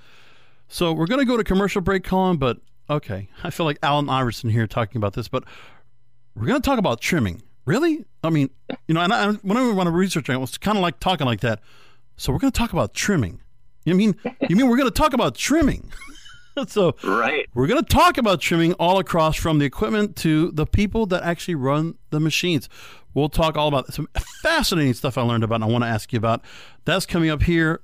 So 0.67 0.93
we're 0.93 1.07
going 1.07 1.19
to 1.19 1.25
go 1.25 1.37
to 1.37 1.43
commercial 1.43 1.81
break, 1.81 2.03
Colin, 2.03 2.37
but 2.37 2.57
okay. 2.89 3.29
I 3.43 3.49
feel 3.49 3.65
like 3.65 3.79
Allen 3.81 4.09
Iverson 4.09 4.49
here 4.49 4.67
talking 4.67 4.97
about 4.97 5.13
this, 5.13 5.27
but 5.27 5.43
we're 6.35 6.47
going 6.47 6.61
to 6.61 6.65
talk 6.65 6.79
about 6.79 7.01
trimming. 7.01 7.41
Really? 7.65 8.05
I 8.23 8.29
mean, 8.29 8.49
you 8.87 8.93
know, 8.93 9.01
and 9.01 9.13
I, 9.13 9.31
when 9.33 9.57
I 9.57 9.71
want 9.71 9.87
to 9.87 9.91
research, 9.91 10.29
it 10.29 10.37
was 10.37 10.57
kind 10.57 10.77
of 10.77 10.81
like 10.81 10.99
talking 10.99 11.25
like 11.25 11.41
that. 11.41 11.61
So 12.17 12.31
we're 12.31 12.39
going 12.39 12.51
to 12.51 12.57
talk 12.57 12.73
about 12.73 12.93
trimming. 12.93 13.41
You 13.85 13.95
mean 13.95 14.15
you 14.47 14.55
mean 14.55 14.69
we're 14.69 14.77
going 14.77 14.89
to 14.89 14.97
talk 14.97 15.13
about 15.13 15.35
trimming? 15.35 15.91
so 16.67 16.95
right, 17.03 17.47
we're 17.53 17.67
going 17.67 17.83
to 17.83 17.89
talk 17.89 18.17
about 18.17 18.39
trimming 18.39 18.73
all 18.73 18.99
across 18.99 19.35
from 19.35 19.59
the 19.59 19.65
equipment 19.65 20.15
to 20.17 20.51
the 20.51 20.65
people 20.65 21.05
that 21.07 21.23
actually 21.23 21.55
run 21.55 21.95
the 22.11 22.19
machines. 22.19 22.69
We'll 23.13 23.29
talk 23.29 23.57
all 23.57 23.67
about 23.67 23.93
some 23.93 24.07
fascinating 24.41 24.93
stuff 24.93 25.17
I 25.17 25.21
learned 25.21 25.43
about 25.43 25.55
and 25.55 25.63
I 25.65 25.67
want 25.67 25.83
to 25.83 25.89
ask 25.89 26.13
you 26.13 26.17
about. 26.17 26.43
That's 26.85 27.05
coming 27.05 27.29
up 27.29 27.43
here 27.43 27.81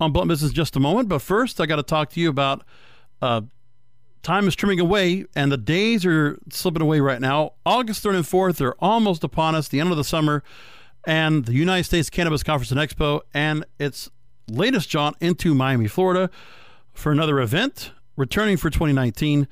on 0.00 0.12
Blunt 0.12 0.28
Business 0.28 0.50
in 0.50 0.54
just 0.54 0.76
a 0.76 0.80
moment. 0.80 1.08
But 1.08 1.20
first, 1.20 1.60
I 1.60 1.66
got 1.66 1.76
to 1.76 1.82
talk 1.82 2.10
to 2.10 2.20
you 2.20 2.28
about 2.28 2.64
uh, 3.20 3.42
time 4.22 4.48
is 4.48 4.54
trimming 4.54 4.80
away 4.80 5.26
and 5.36 5.52
the 5.52 5.56
days 5.56 6.06
are 6.06 6.38
slipping 6.50 6.82
away 6.82 7.00
right 7.00 7.20
now. 7.20 7.52
August 7.66 8.04
3rd 8.04 8.16
and 8.16 8.24
4th 8.24 8.60
are 8.60 8.74
almost 8.78 9.22
upon 9.24 9.54
us, 9.54 9.68
the 9.68 9.80
end 9.80 9.90
of 9.90 9.96
the 9.96 10.04
summer 10.04 10.42
and 11.06 11.44
the 11.44 11.54
United 11.54 11.84
States 11.84 12.10
Cannabis 12.10 12.42
Conference 12.42 12.70
and 12.70 12.80
Expo 12.80 13.20
and 13.32 13.64
its 13.78 14.10
latest 14.48 14.88
jaunt 14.88 15.16
into 15.20 15.54
Miami, 15.54 15.86
Florida 15.86 16.30
for 16.92 17.12
another 17.12 17.40
event 17.40 17.92
returning 18.16 18.56
for 18.56 18.70
2019. 18.70 19.48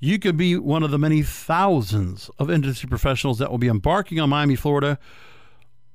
You 0.00 0.18
could 0.18 0.36
be 0.36 0.56
one 0.56 0.82
of 0.82 0.90
the 0.90 0.98
many 0.98 1.22
thousands 1.22 2.30
of 2.38 2.50
industry 2.50 2.88
professionals 2.88 3.38
that 3.38 3.50
will 3.50 3.58
be 3.58 3.68
embarking 3.68 4.20
on 4.20 4.28
Miami, 4.28 4.56
Florida, 4.56 4.98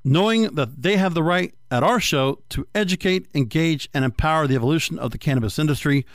knowing 0.03 0.43
that 0.55 0.81
they 0.81 0.97
have 0.97 1.13
the 1.13 1.23
right 1.23 1.53
at 1.69 1.83
our 1.83 1.99
show 1.99 2.39
to 2.49 2.65
educate, 2.73 3.27
engage, 3.35 3.89
and 3.93 4.03
empower 4.03 4.47
the 4.47 4.55
evolution 4.55 4.97
of 4.97 5.11
the 5.11 5.17
cannabis 5.17 5.59
industry. 5.59 6.05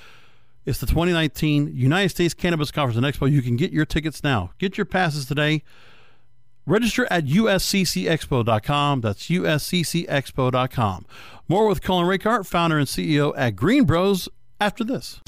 It's 0.67 0.79
the 0.79 0.87
2019 0.87 1.71
United 1.75 2.09
States 2.09 2.35
Cannabis 2.35 2.71
Conference 2.71 2.97
and 2.97 3.07
Expo. 3.07 3.31
You 3.31 3.43
can 3.43 3.57
get 3.57 3.71
your 3.71 3.85
tickets 3.85 4.25
now. 4.25 4.51
Get 4.59 4.77
your 4.77 4.87
passes 4.87 5.27
today 5.27 5.63
Register 6.67 7.07
at 7.11 7.27
usccexpo.com. 7.27 9.01
That's 9.01 9.29
usccexpo.com. 9.29 11.07
More 11.49 11.69
with 11.69 11.83
Colin 11.83 12.07
Ricart, 12.07 12.47
founder 12.47 12.79
and 12.79 12.87
CEO 12.87 13.35
at 13.37 13.55
Green 13.57 13.85
Bros, 13.85 14.29
after 14.61 14.83
this. 14.83 15.21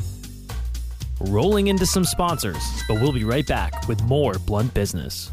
Rolling 1.20 1.66
into 1.66 1.86
some 1.86 2.04
sponsors, 2.04 2.62
but 2.88 3.00
we'll 3.00 3.12
be 3.12 3.24
right 3.24 3.46
back 3.46 3.86
with 3.88 4.02
more 4.04 4.34
Blunt 4.46 4.72
Business. 4.72 5.30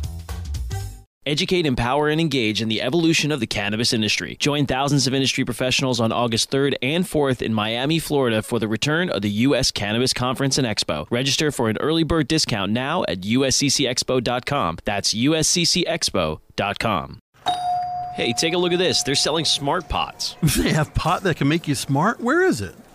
Educate, 1.25 1.65
empower, 1.65 2.09
and 2.09 2.19
engage 2.19 2.61
in 2.61 2.67
the 2.67 2.81
evolution 2.81 3.31
of 3.31 3.39
the 3.39 3.47
cannabis 3.47 3.93
industry. 3.93 4.35
Join 4.39 4.65
thousands 4.65 5.07
of 5.07 5.13
industry 5.13 5.45
professionals 5.45 6.01
on 6.01 6.11
August 6.11 6.51
3rd 6.51 6.75
and 6.81 7.05
4th 7.05 7.41
in 7.41 7.53
Miami, 7.53 7.97
Florida 7.97 8.41
for 8.41 8.59
the 8.59 8.67
return 8.67 9.09
of 9.09 9.21
the 9.21 9.29
U.S. 9.29 9.71
Cannabis 9.71 10.11
Conference 10.11 10.57
and 10.57 10.67
Expo. 10.67 11.07
Register 11.09 11.49
for 11.51 11.69
an 11.69 11.77
early 11.79 12.03
bird 12.03 12.27
discount 12.27 12.73
now 12.73 13.05
at 13.07 13.21
usccexpo.com. 13.21 14.79
That's 14.83 15.13
usccexpo.com. 15.13 17.19
Hey, 18.15 18.33
take 18.33 18.53
a 18.53 18.57
look 18.57 18.73
at 18.73 18.79
this. 18.79 19.01
They're 19.01 19.15
selling 19.15 19.45
smart 19.45 19.89
pots. 19.89 20.35
They 20.57 20.73
have 20.73 20.93
pot 20.93 21.23
that 21.23 21.37
can 21.37 21.47
make 21.47 21.67
you 21.67 21.73
smart? 21.73 22.19
Where 22.19 22.43
is 22.43 22.61
it? 22.61 22.75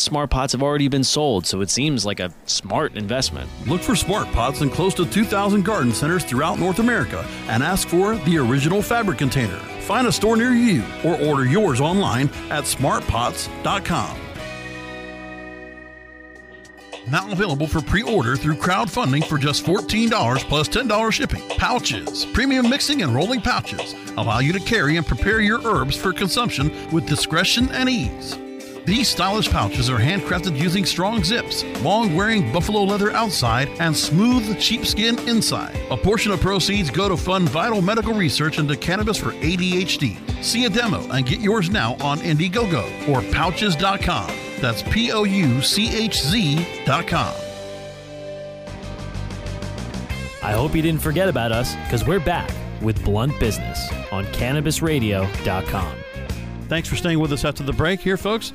Smart 0.00 0.30
Pots 0.30 0.52
have 0.52 0.62
already 0.62 0.88
been 0.88 1.04
sold, 1.04 1.46
so 1.46 1.60
it 1.60 1.70
seems 1.70 2.06
like 2.06 2.20
a 2.20 2.32
smart 2.46 2.96
investment. 2.96 3.50
Look 3.66 3.80
for 3.80 3.96
Smart 3.96 4.30
Pots 4.32 4.60
in 4.60 4.70
close 4.70 4.94
to 4.94 5.04
2,000 5.04 5.64
garden 5.64 5.92
centers 5.92 6.24
throughout 6.24 6.58
North 6.58 6.78
America 6.78 7.26
and 7.48 7.62
ask 7.62 7.88
for 7.88 8.16
the 8.16 8.38
original 8.38 8.82
fabric 8.82 9.18
container. 9.18 9.58
Find 9.82 10.06
a 10.06 10.12
store 10.12 10.36
near 10.36 10.52
you 10.52 10.84
or 11.04 11.20
order 11.20 11.44
yours 11.44 11.80
online 11.80 12.28
at 12.50 12.64
smartpots.com. 12.64 14.18
Now 17.10 17.30
available 17.32 17.66
for 17.66 17.80
pre-order 17.80 18.36
through 18.36 18.54
crowdfunding 18.54 19.26
for 19.26 19.36
just 19.36 19.64
$14 19.64 20.38
plus 20.48 20.68
$10 20.68 21.12
shipping. 21.12 21.42
Pouches, 21.58 22.26
premium 22.26 22.70
mixing 22.70 23.02
and 23.02 23.14
rolling 23.14 23.40
pouches 23.40 23.94
allow 24.16 24.38
you 24.38 24.52
to 24.52 24.60
carry 24.60 24.96
and 24.96 25.06
prepare 25.06 25.40
your 25.40 25.60
herbs 25.66 25.96
for 25.96 26.12
consumption 26.12 26.70
with 26.92 27.06
discretion 27.06 27.68
and 27.70 27.88
ease. 27.88 28.38
These 28.84 29.08
stylish 29.08 29.48
pouches 29.48 29.88
are 29.88 29.98
handcrafted 29.98 30.58
using 30.58 30.84
strong 30.84 31.22
zips, 31.22 31.62
long 31.82 32.16
wearing 32.16 32.52
buffalo 32.52 32.82
leather 32.82 33.12
outside, 33.12 33.68
and 33.78 33.96
smooth 33.96 34.60
sheepskin 34.60 35.18
inside. 35.28 35.78
A 35.90 35.96
portion 35.96 36.32
of 36.32 36.40
proceeds 36.40 36.90
go 36.90 37.08
to 37.08 37.16
fund 37.16 37.48
vital 37.48 37.80
medical 37.80 38.12
research 38.12 38.58
into 38.58 38.76
cannabis 38.76 39.16
for 39.18 39.30
ADHD. 39.32 40.18
See 40.42 40.64
a 40.64 40.70
demo 40.70 41.00
and 41.12 41.24
get 41.24 41.38
yours 41.40 41.70
now 41.70 41.94
on 42.00 42.18
Indiegogo 42.18 43.08
or 43.08 43.20
pouchz.com. 43.20 44.32
That's 44.60 44.82
P 44.82 45.12
O 45.12 45.24
U 45.24 45.62
C 45.62 45.94
H 45.96 46.20
Z.com. 46.20 47.34
I 50.42 50.50
hope 50.50 50.74
you 50.74 50.82
didn't 50.82 51.02
forget 51.02 51.28
about 51.28 51.52
us 51.52 51.76
because 51.84 52.04
we're 52.04 52.18
back 52.18 52.50
with 52.80 53.04
Blunt 53.04 53.38
Business 53.38 53.78
on 54.10 54.24
CannabisRadio.com. 54.26 56.01
Thanks 56.68 56.88
for 56.88 56.96
staying 56.96 57.18
with 57.18 57.32
us 57.32 57.44
after 57.44 57.62
the 57.62 57.72
break 57.72 58.00
here, 58.00 58.16
folks. 58.16 58.52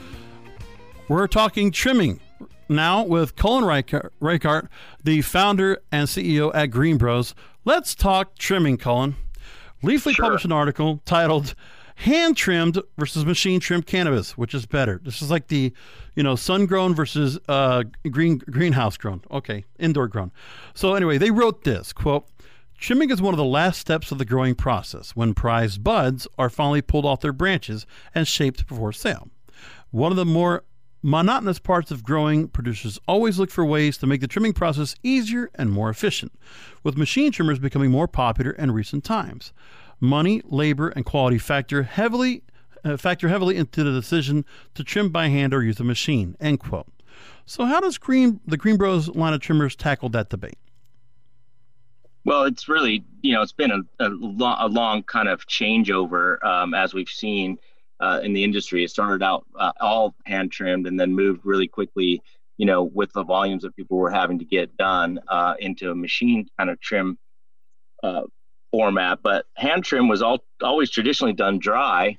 We're 1.08 1.28
talking 1.28 1.72
trimming 1.72 2.20
now 2.68 3.04
with 3.04 3.36
Colin 3.36 3.64
Reichart, 3.64 4.68
the 5.04 5.22
founder 5.22 5.80
and 5.92 6.08
CEO 6.08 6.52
at 6.54 6.70
GreenBroz. 6.70 7.34
Let's 7.64 7.96
talk 7.96 8.38
trimming, 8.38 8.78
Colin. 8.78 9.16
Leafly 9.84 10.14
sure. 10.14 10.26
published 10.26 10.46
an 10.46 10.52
article 10.52 11.02
titled 11.06 11.54
hand 11.96 12.38
trimmed 12.38 12.82
versus 12.98 13.26
machine 13.26 13.60
trimmed 13.60 13.86
cannabis, 13.86 14.38
which 14.38 14.54
is 14.54 14.66
better. 14.66 15.00
This 15.04 15.22
is 15.22 15.32
like 15.32 15.48
the, 15.48 15.74
you 16.16 16.24
know, 16.24 16.36
sun 16.36 16.66
grown 16.66 16.94
versus 16.94 17.40
uh, 17.48 17.84
green 18.10 18.38
greenhouse 18.38 18.98
grown. 18.98 19.22
Okay, 19.32 19.66
indoor 19.80 20.08
grown. 20.08 20.32
So 20.74 20.94
anyway, 20.94 21.18
they 21.18 21.32
wrote 21.32 21.64
this 21.64 21.94
quote. 21.94 22.28
Trimming 22.78 23.10
is 23.10 23.22
one 23.22 23.34
of 23.34 23.40
the 23.40 23.44
last 23.44 23.80
steps 23.80 24.12
of 24.12 24.20
the 24.20 24.26
growing 24.26 24.54
process 24.54 25.16
when 25.16 25.34
prized 25.34 25.84
buds 25.84 26.28
are 26.38 26.50
finally 26.50 26.82
pulled 26.82 27.06
off 27.06 27.22
their 27.22 27.34
branches 27.34 27.88
and 28.14 28.28
shaped 28.28 28.68
before 28.68 28.94
sale. 28.94 29.30
One 29.90 30.12
of 30.12 30.16
the 30.16 30.26
more 30.26 30.64
monotonous 31.02 31.58
parts 31.58 31.90
of 31.90 32.04
growing, 32.04 32.48
producers 32.48 33.00
always 33.08 33.40
look 33.40 33.50
for 33.50 33.66
ways 33.66 33.98
to 33.98 34.08
make 34.08 34.22
the 34.22 34.28
trimming 34.28 34.54
process 34.54 34.96
easier 35.02 35.50
and 35.56 35.72
more 35.72 35.90
efficient, 35.90 36.34
with 36.84 36.98
machine 36.98 37.32
trimmers 37.32 37.58
becoming 37.58 37.90
more 37.90 38.08
popular 38.08 38.52
in 38.52 38.72
recent 38.72 39.04
times. 39.04 39.54
Money, 40.00 40.42
labor, 40.46 40.90
and 40.90 41.04
quality 41.04 41.40
factor 41.40 41.84
heavily 41.84 42.44
uh, 42.86 42.96
factor 42.96 43.28
heavily 43.28 43.58
into 43.58 43.84
the 43.84 43.92
decision 43.92 44.46
to 44.76 44.84
trim 44.84 45.10
by 45.10 45.30
hand 45.30 45.52
or 45.52 45.64
use 45.64 45.80
a 45.80 45.84
machine. 45.84 46.38
End 46.40 46.60
quote. 46.60 46.88
So, 47.46 47.66
how 47.66 47.80
does 47.80 47.98
Green 47.98 48.40
the 48.46 48.58
GreenBroz 48.58 49.16
line 49.16 49.34
of 49.34 49.42
trimmers 49.42 49.76
tackle 49.76 50.10
that 50.10 50.30
debate? 50.30 50.60
Well, 52.28 52.44
it's 52.44 52.68
really 52.68 53.06
you 53.22 53.34
know 53.34 53.42
it's 53.42 53.54
been 53.54 53.72
a, 53.72 53.80
a, 54.06 54.10
lo- 54.10 54.58
a 54.60 54.68
long 54.68 55.04
kind 55.04 55.30
of 55.30 55.48
changeover 55.48 56.44
um, 56.46 56.74
as 56.74 56.94
we've 56.94 57.08
seen 57.10 57.58
uh, 58.02 58.20
in 58.22 58.34
the 58.34 58.44
industry. 58.44 58.84
It 58.84 58.90
started 58.92 59.24
out 59.24 59.46
uh, 59.58 59.72
all 59.80 60.14
hand 60.26 60.52
trimmed 60.52 60.88
and 60.88 61.00
then 61.00 61.16
moved 61.16 61.46
really 61.46 61.70
quickly, 61.70 62.22
you 62.58 62.66
know, 62.66 62.84
with 62.84 63.14
the 63.14 63.24
volumes 63.24 63.64
that 63.64 63.78
people 63.78 63.98
were 63.98 64.12
having 64.12 64.40
to 64.40 64.46
get 64.46 64.76
done 64.76 65.22
uh, 65.30 65.56
into 65.60 65.90
a 65.90 65.96
machine 65.96 66.48
kind 66.60 66.70
of 66.70 66.82
trim 66.82 67.18
uh, 68.04 68.24
format. 68.72 69.20
But 69.24 69.46
hand 69.56 69.86
trim 69.86 70.10
was 70.10 70.22
all, 70.22 70.44
always 70.62 70.92
traditionally 70.92 71.34
done 71.34 71.60
dry, 71.60 72.18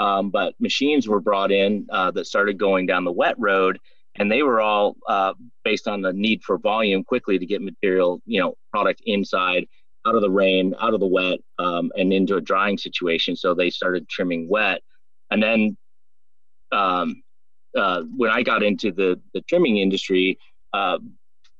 um, 0.00 0.30
but 0.30 0.54
machines 0.58 1.06
were 1.06 1.20
brought 1.20 1.52
in 1.52 1.86
uh, 1.90 2.12
that 2.12 2.26
started 2.26 2.58
going 2.58 2.86
down 2.86 3.04
the 3.04 3.12
wet 3.12 3.34
road. 3.38 3.78
And 4.16 4.30
they 4.30 4.42
were 4.42 4.60
all 4.60 4.96
uh, 5.08 5.34
based 5.64 5.88
on 5.88 6.02
the 6.02 6.12
need 6.12 6.42
for 6.42 6.58
volume 6.58 7.04
quickly 7.04 7.38
to 7.38 7.46
get 7.46 7.62
material, 7.62 8.20
you 8.26 8.40
know, 8.40 8.54
product 8.72 9.02
inside 9.06 9.66
out 10.06 10.14
of 10.14 10.22
the 10.22 10.30
rain, 10.30 10.74
out 10.80 10.94
of 10.94 11.00
the 11.00 11.06
wet, 11.06 11.38
um, 11.58 11.90
and 11.96 12.12
into 12.12 12.36
a 12.36 12.40
drying 12.40 12.78
situation. 12.78 13.36
So 13.36 13.54
they 13.54 13.70
started 13.70 14.08
trimming 14.08 14.48
wet. 14.48 14.80
And 15.30 15.42
then 15.42 15.76
um, 16.72 17.22
uh, 17.76 18.02
when 18.16 18.30
I 18.30 18.42
got 18.42 18.62
into 18.62 18.92
the 18.92 19.20
the 19.34 19.42
trimming 19.42 19.78
industry, 19.78 20.38
uh, 20.72 20.98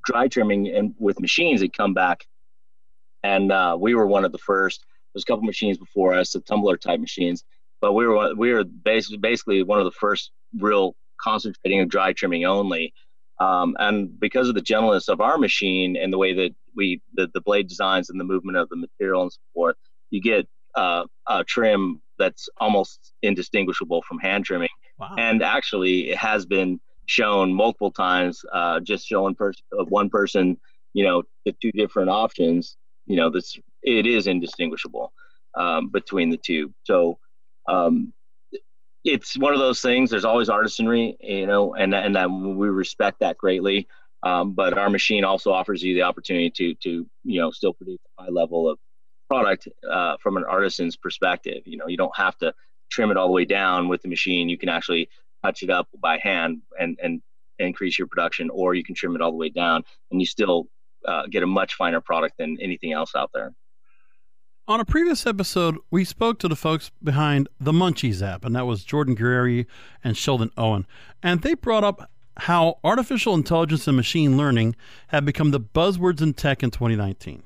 dry 0.04 0.28
trimming 0.28 0.68
and 0.68 0.94
with 0.98 1.20
machines 1.20 1.60
had 1.60 1.76
come 1.76 1.94
back, 1.94 2.24
and 3.22 3.52
uh, 3.52 3.76
we 3.78 3.94
were 3.94 4.06
one 4.06 4.24
of 4.24 4.32
the 4.32 4.38
first. 4.38 4.84
There's 5.14 5.24
a 5.24 5.26
couple 5.26 5.44
machines 5.44 5.78
before 5.78 6.14
us, 6.14 6.32
the 6.32 6.40
tumbler 6.40 6.76
type 6.76 7.00
machines, 7.00 7.44
but 7.80 7.92
we 7.92 8.06
were 8.06 8.34
we 8.34 8.52
were 8.52 8.64
basically 8.64 9.18
basically 9.18 9.62
one 9.62 9.78
of 9.78 9.84
the 9.84 9.92
first 9.92 10.32
real 10.58 10.94
concentrating 11.22 11.80
on 11.80 11.88
dry 11.88 12.12
trimming 12.12 12.44
only. 12.44 12.92
Um, 13.40 13.74
and 13.78 14.18
because 14.20 14.48
of 14.48 14.54
the 14.54 14.60
gentleness 14.60 15.08
of 15.08 15.20
our 15.20 15.38
machine 15.38 15.96
and 15.96 16.12
the 16.12 16.18
way 16.18 16.34
that 16.34 16.54
we 16.76 17.00
the, 17.14 17.28
the 17.32 17.40
blade 17.40 17.68
designs 17.68 18.10
and 18.10 18.20
the 18.20 18.24
movement 18.24 18.58
of 18.58 18.68
the 18.68 18.76
material 18.76 19.22
and 19.22 19.32
so 19.32 19.40
forth, 19.54 19.76
you 20.10 20.20
get 20.20 20.46
uh, 20.74 21.04
a 21.28 21.44
trim 21.44 22.02
that's 22.18 22.48
almost 22.58 23.14
indistinguishable 23.22 24.02
from 24.06 24.18
hand 24.18 24.44
trimming. 24.44 24.68
Wow. 24.98 25.14
And 25.18 25.42
actually, 25.42 26.10
it 26.10 26.18
has 26.18 26.44
been 26.44 26.78
shown 27.06 27.52
multiple 27.52 27.90
times, 27.90 28.40
uh, 28.52 28.80
just 28.80 29.06
showing 29.06 29.34
pers- 29.34 29.62
one 29.88 30.10
person, 30.10 30.58
you 30.92 31.04
know, 31.04 31.22
the 31.46 31.54
two 31.62 31.72
different 31.72 32.10
options. 32.10 32.76
You 33.06 33.16
know, 33.16 33.30
this 33.30 33.58
it 33.82 34.06
is 34.06 34.26
indistinguishable 34.26 35.12
um, 35.56 35.88
between 35.88 36.30
the 36.30 36.36
two. 36.36 36.72
So 36.84 37.18
um, 37.68 38.12
it's 39.04 39.38
one 39.38 39.52
of 39.52 39.58
those 39.58 39.80
things. 39.80 40.10
There's 40.10 40.24
always 40.24 40.48
artisanry, 40.48 41.16
you 41.20 41.46
know, 41.46 41.74
and 41.74 41.94
and 41.94 42.14
that 42.16 42.30
we 42.30 42.68
respect 42.68 43.20
that 43.20 43.38
greatly. 43.38 43.88
Um, 44.22 44.52
but 44.52 44.76
our 44.76 44.90
machine 44.90 45.24
also 45.24 45.50
offers 45.50 45.82
you 45.82 45.94
the 45.94 46.02
opportunity 46.02 46.50
to 46.50 46.74
to 46.74 47.06
you 47.24 47.40
know 47.40 47.50
still 47.50 47.72
produce 47.72 47.98
a 48.18 48.24
high 48.24 48.30
level 48.30 48.68
of 48.68 48.78
product 49.28 49.68
uh, 49.88 50.16
from 50.20 50.36
an 50.36 50.44
artisan's 50.44 50.96
perspective. 50.96 51.62
You 51.64 51.78
know, 51.78 51.86
you 51.86 51.96
don't 51.96 52.16
have 52.16 52.36
to 52.38 52.52
trim 52.90 53.10
it 53.10 53.16
all 53.16 53.28
the 53.28 53.32
way 53.32 53.44
down 53.44 53.88
with 53.88 54.02
the 54.02 54.08
machine. 54.08 54.48
You 54.48 54.58
can 54.58 54.68
actually 54.68 55.08
touch 55.44 55.62
it 55.62 55.70
up 55.70 55.88
by 55.98 56.18
hand 56.18 56.58
and 56.78 56.98
and 57.02 57.22
increase 57.58 57.98
your 57.98 58.08
production, 58.08 58.50
or 58.50 58.74
you 58.74 58.84
can 58.84 58.94
trim 58.94 59.14
it 59.14 59.22
all 59.22 59.30
the 59.30 59.36
way 59.36 59.50
down, 59.50 59.84
and 60.10 60.20
you 60.20 60.26
still 60.26 60.66
uh, 61.06 61.26
get 61.30 61.42
a 61.42 61.46
much 61.46 61.74
finer 61.74 62.00
product 62.00 62.34
than 62.38 62.58
anything 62.60 62.92
else 62.92 63.14
out 63.14 63.30
there. 63.32 63.52
On 64.68 64.78
a 64.78 64.84
previous 64.84 65.26
episode, 65.26 65.78
we 65.90 66.04
spoke 66.04 66.38
to 66.38 66.48
the 66.48 66.54
folks 66.54 66.92
behind 67.02 67.48
the 67.58 67.72
Munchies 67.72 68.22
app, 68.22 68.44
and 68.44 68.54
that 68.54 68.66
was 68.66 68.84
Jordan 68.84 69.16
Guerrieri 69.16 69.66
and 70.04 70.16
Sheldon 70.16 70.50
Owen. 70.56 70.86
And 71.22 71.42
they 71.42 71.54
brought 71.54 71.82
up 71.82 72.08
how 72.36 72.78
artificial 72.84 73.34
intelligence 73.34 73.88
and 73.88 73.96
machine 73.96 74.36
learning 74.36 74.76
have 75.08 75.24
become 75.24 75.50
the 75.50 75.60
buzzwords 75.60 76.22
in 76.22 76.34
tech 76.34 76.62
in 76.62 76.70
2019. 76.70 77.42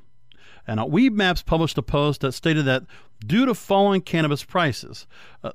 And 0.66 0.80
uh, 0.80 0.84
Weedmaps 0.84 1.44
published 1.44 1.78
a 1.78 1.82
post 1.82 2.20
that 2.20 2.32
stated 2.32 2.66
that 2.66 2.84
due 3.24 3.46
to 3.46 3.54
falling 3.54 4.02
cannabis 4.02 4.44
prices, 4.44 5.06
uh, 5.42 5.52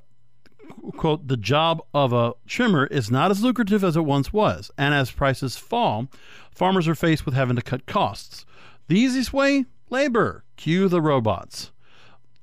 quote, 0.98 1.28
the 1.28 1.38
job 1.38 1.84
of 1.94 2.14
a 2.14 2.34
trimmer 2.48 2.88
is 2.88 3.12
not 3.12 3.32
as 3.32 3.44
lucrative 3.44 3.84
as 3.84 3.96
it 3.96 4.06
once 4.06 4.34
was. 4.34 4.72
And 4.78 4.94
as 4.94 5.12
prices 5.12 5.56
fall, 5.56 6.08
farmers 6.52 6.88
are 6.88 6.96
faced 6.96 7.26
with 7.26 7.36
having 7.36 7.56
to 7.56 7.62
cut 7.62 7.86
costs. 7.86 8.46
The 8.88 9.00
easiest 9.00 9.34
way? 9.34 9.66
Labor. 9.90 10.44
Cue 10.56 10.88
the 10.88 11.02
robots. 11.02 11.72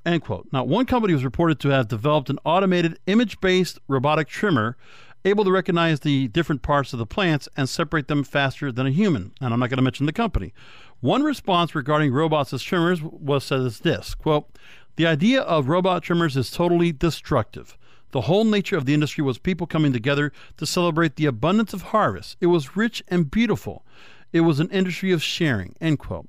End 0.04 0.22
quote. 0.22 0.48
Now, 0.52 0.64
one 0.64 0.86
company 0.86 1.14
was 1.14 1.24
reported 1.24 1.60
to 1.60 1.68
have 1.68 1.88
developed 1.88 2.28
an 2.28 2.38
automated 2.44 2.98
image 3.06 3.40
based 3.40 3.78
robotic 3.88 4.28
trimmer 4.28 4.76
able 5.24 5.44
to 5.44 5.50
recognize 5.50 6.00
the 6.00 6.28
different 6.28 6.62
parts 6.62 6.92
of 6.92 6.98
the 6.98 7.06
plants 7.06 7.48
and 7.56 7.68
separate 7.68 8.08
them 8.08 8.24
faster 8.24 8.70
than 8.70 8.86
a 8.86 8.90
human. 8.90 9.32
And 9.40 9.52
I'm 9.52 9.60
not 9.60 9.70
going 9.70 9.78
to 9.78 9.82
mention 9.82 10.06
the 10.06 10.12
company. 10.12 10.52
One 11.00 11.22
response 11.22 11.74
regarding 11.74 12.12
robots 12.12 12.52
as 12.52 12.62
trimmers 12.62 13.02
was 13.02 13.44
said 13.44 13.60
as 13.60 13.80
this 13.80 14.14
quote, 14.14 14.48
The 14.96 15.06
idea 15.06 15.42
of 15.42 15.68
robot 15.68 16.02
trimmers 16.02 16.36
is 16.36 16.50
totally 16.50 16.92
destructive. 16.92 17.76
The 18.12 18.22
whole 18.22 18.44
nature 18.44 18.76
of 18.76 18.86
the 18.86 18.94
industry 18.94 19.22
was 19.22 19.38
people 19.38 19.66
coming 19.66 19.92
together 19.92 20.32
to 20.56 20.66
celebrate 20.66 21.16
the 21.16 21.26
abundance 21.26 21.72
of 21.72 21.82
harvest. 21.82 22.36
It 22.40 22.46
was 22.46 22.76
rich 22.76 23.02
and 23.08 23.30
beautiful. 23.30 23.84
It 24.32 24.40
was 24.40 24.58
an 24.58 24.70
industry 24.70 25.12
of 25.12 25.22
sharing. 25.22 25.74
End 25.80 25.98
quote. 25.98 26.28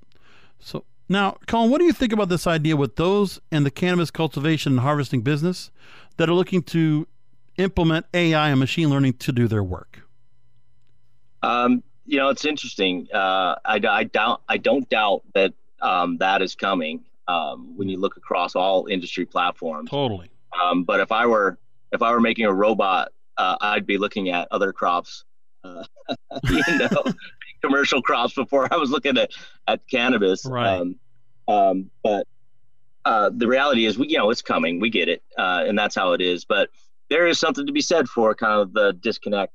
So 0.59 0.85
now, 1.09 1.37
Colin, 1.47 1.69
what 1.69 1.79
do 1.79 1.85
you 1.85 1.93
think 1.93 2.11
about 2.11 2.29
this 2.29 2.47
idea 2.47 2.75
with 2.75 2.95
those 2.95 3.39
in 3.51 3.63
the 3.63 3.71
cannabis 3.71 4.11
cultivation 4.11 4.73
and 4.73 4.81
harvesting 4.81 5.21
business 5.21 5.71
that 6.17 6.29
are 6.29 6.33
looking 6.33 6.61
to 6.63 7.07
implement 7.57 8.05
AI 8.13 8.49
and 8.49 8.59
machine 8.59 8.89
learning 8.89 9.13
to 9.13 9.31
do 9.31 9.47
their 9.47 9.63
work? 9.63 10.01
Um, 11.41 11.83
you 12.05 12.17
know, 12.17 12.29
it's 12.29 12.45
interesting. 12.45 13.07
Uh, 13.13 13.55
I, 13.65 13.79
I 13.87 14.03
doubt, 14.03 14.41
I 14.49 14.57
don't 14.57 14.87
doubt 14.89 15.23
that 15.33 15.53
um, 15.81 16.17
that 16.17 16.41
is 16.41 16.55
coming 16.55 17.03
um, 17.27 17.77
when 17.77 17.89
you 17.89 17.97
look 17.97 18.17
across 18.17 18.55
all 18.55 18.87
industry 18.87 19.25
platforms. 19.25 19.89
Totally. 19.89 20.29
Um, 20.61 20.83
but 20.83 20.99
if 20.99 21.11
I 21.11 21.25
were, 21.25 21.57
if 21.91 22.01
I 22.01 22.11
were 22.11 22.21
making 22.21 22.45
a 22.45 22.53
robot, 22.53 23.11
uh, 23.37 23.57
I'd 23.61 23.85
be 23.85 23.97
looking 23.97 24.29
at 24.29 24.47
other 24.51 24.73
crops, 24.73 25.23
uh, 25.63 25.83
you 26.49 26.63
know, 26.69 27.03
commercial 27.67 28.01
crops 28.01 28.33
before 28.33 28.71
I 28.71 28.77
was 28.77 28.89
looking 28.89 29.17
at, 29.17 29.31
at 29.67 29.81
cannabis. 29.89 30.45
Right. 30.45 30.79
Um, 30.79 30.95
um, 31.47 31.91
but 32.03 32.27
uh, 33.05 33.29
the 33.33 33.47
reality 33.47 33.85
is, 33.85 33.97
we, 33.97 34.09
you 34.09 34.17
know, 34.17 34.29
it's 34.29 34.41
coming. 34.41 34.79
We 34.79 34.89
get 34.89 35.07
it, 35.09 35.23
uh, 35.37 35.63
and 35.65 35.77
that's 35.77 35.95
how 35.95 36.13
it 36.13 36.21
is. 36.21 36.45
But 36.45 36.69
there 37.09 37.27
is 37.27 37.39
something 37.39 37.65
to 37.65 37.71
be 37.71 37.81
said 37.81 38.07
for 38.09 38.35
kind 38.35 38.59
of 38.61 38.73
the 38.73 38.93
disconnect, 38.93 39.53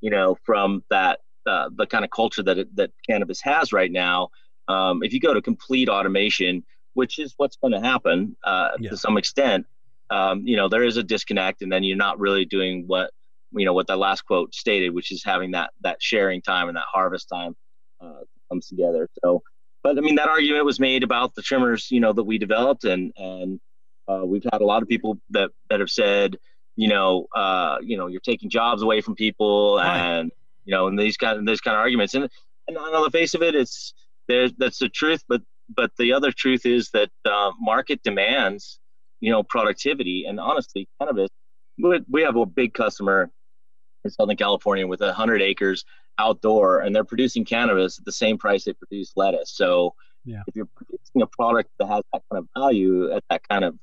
you 0.00 0.10
know, 0.10 0.36
from 0.44 0.82
that 0.90 1.20
uh, 1.46 1.68
the 1.74 1.86
kind 1.86 2.04
of 2.04 2.10
culture 2.10 2.42
that 2.42 2.58
it, 2.58 2.76
that 2.76 2.90
cannabis 3.08 3.40
has 3.42 3.72
right 3.72 3.92
now. 3.92 4.30
Um, 4.68 5.02
if 5.02 5.12
you 5.12 5.20
go 5.20 5.34
to 5.34 5.42
complete 5.42 5.90
automation, 5.90 6.64
which 6.94 7.18
is 7.18 7.34
what's 7.36 7.56
going 7.56 7.72
to 7.72 7.80
happen 7.80 8.34
uh, 8.44 8.70
yeah. 8.80 8.90
to 8.90 8.96
some 8.96 9.18
extent, 9.18 9.66
um, 10.08 10.46
you 10.46 10.56
know, 10.56 10.68
there 10.68 10.84
is 10.84 10.96
a 10.96 11.02
disconnect, 11.02 11.60
and 11.60 11.70
then 11.70 11.82
you're 11.82 11.96
not 11.98 12.18
really 12.18 12.46
doing 12.46 12.84
what 12.86 13.10
you 13.54 13.64
know 13.64 13.72
what 13.72 13.86
that 13.86 13.98
last 13.98 14.22
quote 14.22 14.54
stated, 14.54 14.94
which 14.94 15.12
is 15.12 15.22
having 15.24 15.52
that 15.52 15.70
that 15.82 15.98
sharing 16.00 16.42
time 16.42 16.68
and 16.68 16.76
that 16.76 16.84
harvest 16.92 17.28
time 17.28 17.54
uh, 18.00 18.20
comes 18.50 18.68
together. 18.68 19.08
So, 19.22 19.42
but 19.82 19.98
I 19.98 20.00
mean, 20.00 20.16
that 20.16 20.28
argument 20.28 20.64
was 20.64 20.80
made 20.80 21.02
about 21.02 21.34
the 21.34 21.42
trimmers, 21.42 21.90
you 21.90 22.00
know, 22.00 22.12
that 22.12 22.24
we 22.24 22.38
developed, 22.38 22.84
and 22.84 23.12
and 23.16 23.60
uh, 24.08 24.22
we've 24.24 24.44
had 24.52 24.60
a 24.60 24.64
lot 24.64 24.82
of 24.82 24.88
people 24.88 25.18
that 25.30 25.50
that 25.70 25.80
have 25.80 25.90
said, 25.90 26.36
you 26.76 26.88
know, 26.88 27.26
uh, 27.34 27.78
you 27.82 27.96
know, 27.96 28.06
you're 28.06 28.20
taking 28.20 28.50
jobs 28.50 28.82
away 28.82 29.00
from 29.00 29.14
people, 29.14 29.76
right. 29.76 29.98
and 29.98 30.32
you 30.64 30.72
know, 30.72 30.86
and 30.86 30.98
these 30.98 31.16
kind 31.16 31.38
of 31.38 31.46
these 31.46 31.60
kind 31.60 31.76
of 31.76 31.80
arguments, 31.80 32.14
and 32.14 32.28
and 32.68 32.76
on 32.76 33.02
the 33.02 33.10
face 33.10 33.34
of 33.34 33.42
it, 33.42 33.54
it's 33.54 33.94
there. 34.28 34.48
That's 34.58 34.78
the 34.78 34.88
truth, 34.88 35.22
but 35.28 35.42
but 35.74 35.90
the 35.98 36.12
other 36.12 36.32
truth 36.32 36.66
is 36.66 36.90
that 36.90 37.10
uh, 37.24 37.52
market 37.60 38.02
demands, 38.02 38.78
you 39.20 39.30
know, 39.30 39.42
productivity, 39.42 40.24
and 40.26 40.38
honestly, 40.40 40.88
cannabis. 41.00 41.28
We, 41.76 42.00
we 42.08 42.22
have 42.22 42.36
a 42.36 42.46
big 42.46 42.72
customer 42.72 43.30
in 44.04 44.10
Southern 44.10 44.36
California 44.36 44.86
with 44.86 45.00
100 45.00 45.42
acres 45.42 45.84
outdoor, 46.18 46.80
and 46.80 46.94
they're 46.94 47.04
producing 47.04 47.44
cannabis 47.44 47.98
at 47.98 48.04
the 48.04 48.12
same 48.12 48.38
price 48.38 48.64
they 48.64 48.72
produce 48.72 49.12
lettuce. 49.16 49.50
So, 49.50 49.94
yeah. 50.24 50.42
if 50.46 50.54
you're 50.56 50.68
producing 50.74 51.22
a 51.22 51.26
product 51.26 51.70
that 51.78 51.86
has 51.86 52.02
that 52.12 52.22
kind 52.30 52.38
of 52.38 52.48
value 52.56 53.12
at 53.12 53.24
that 53.30 53.42
kind 53.48 53.64
of 53.64 53.78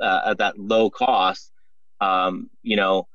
uh, 0.00 0.22
at 0.26 0.38
that 0.38 0.58
low 0.58 0.90
cost, 0.90 1.50
um, 2.00 2.50
you 2.62 2.76
know, 2.76 3.08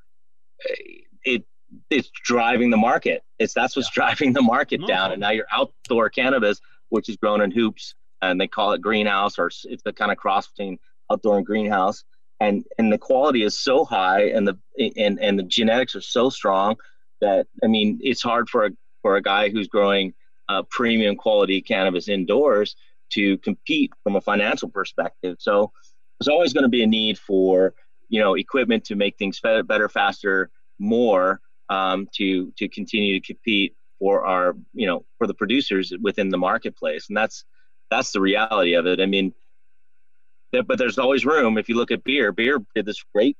it 1.24 1.44
it's 1.90 2.10
driving 2.24 2.70
the 2.70 2.76
market. 2.76 3.22
It's 3.38 3.54
that's 3.54 3.76
what's 3.76 3.88
yeah. 3.88 4.02
driving 4.06 4.32
the 4.32 4.42
market 4.42 4.86
down. 4.86 5.12
And 5.12 5.20
now 5.20 5.30
your 5.30 5.46
outdoor 5.52 6.10
cannabis, 6.10 6.60
which 6.88 7.08
is 7.08 7.16
grown 7.16 7.40
in 7.40 7.50
hoops, 7.50 7.94
and 8.22 8.40
they 8.40 8.48
call 8.48 8.72
it 8.72 8.80
greenhouse, 8.80 9.38
or 9.38 9.46
it's 9.46 9.82
the 9.84 9.92
kind 9.92 10.10
of 10.10 10.18
cross 10.18 10.48
between 10.48 10.78
outdoor 11.10 11.38
and 11.38 11.46
greenhouse 11.46 12.04
and 12.40 12.64
and 12.78 12.92
the 12.92 12.98
quality 12.98 13.42
is 13.42 13.58
so 13.58 13.84
high 13.84 14.28
and 14.28 14.46
the 14.46 14.58
and 14.96 15.18
and 15.20 15.38
the 15.38 15.42
genetics 15.42 15.94
are 15.94 16.00
so 16.00 16.30
strong 16.30 16.76
that 17.20 17.46
I 17.62 17.66
mean 17.66 17.98
it's 18.02 18.22
hard 18.22 18.48
for 18.48 18.66
a 18.66 18.70
for 19.02 19.16
a 19.16 19.22
guy 19.22 19.48
who's 19.48 19.68
growing 19.68 20.14
uh, 20.48 20.62
premium 20.70 21.16
quality 21.16 21.60
cannabis 21.60 22.08
indoors 22.08 22.76
to 23.10 23.38
compete 23.38 23.90
from 24.02 24.16
a 24.16 24.20
financial 24.20 24.68
perspective. 24.68 25.36
So 25.38 25.72
there's 26.18 26.28
always 26.28 26.52
going 26.52 26.64
to 26.64 26.68
be 26.68 26.82
a 26.82 26.86
need 26.86 27.18
for 27.18 27.74
you 28.08 28.20
know 28.20 28.34
equipment 28.34 28.84
to 28.84 28.94
make 28.94 29.16
things 29.18 29.40
better, 29.40 29.88
faster, 29.88 30.50
more 30.78 31.40
um, 31.68 32.08
to 32.16 32.52
to 32.58 32.68
continue 32.68 33.20
to 33.20 33.26
compete 33.26 33.74
for 33.98 34.24
our 34.24 34.54
you 34.72 34.86
know 34.86 35.04
for 35.18 35.26
the 35.26 35.34
producers 35.34 35.92
within 36.00 36.28
the 36.28 36.38
marketplace, 36.38 37.06
and 37.08 37.16
that's 37.16 37.44
that's 37.90 38.12
the 38.12 38.20
reality 38.20 38.74
of 38.74 38.86
it. 38.86 39.00
I 39.00 39.06
mean 39.06 39.34
but 40.52 40.78
there's 40.78 40.98
always 40.98 41.24
room. 41.24 41.58
If 41.58 41.68
you 41.68 41.76
look 41.76 41.90
at 41.90 42.04
beer, 42.04 42.32
beer 42.32 42.58
did 42.74 42.86
this 42.86 43.02
great 43.14 43.36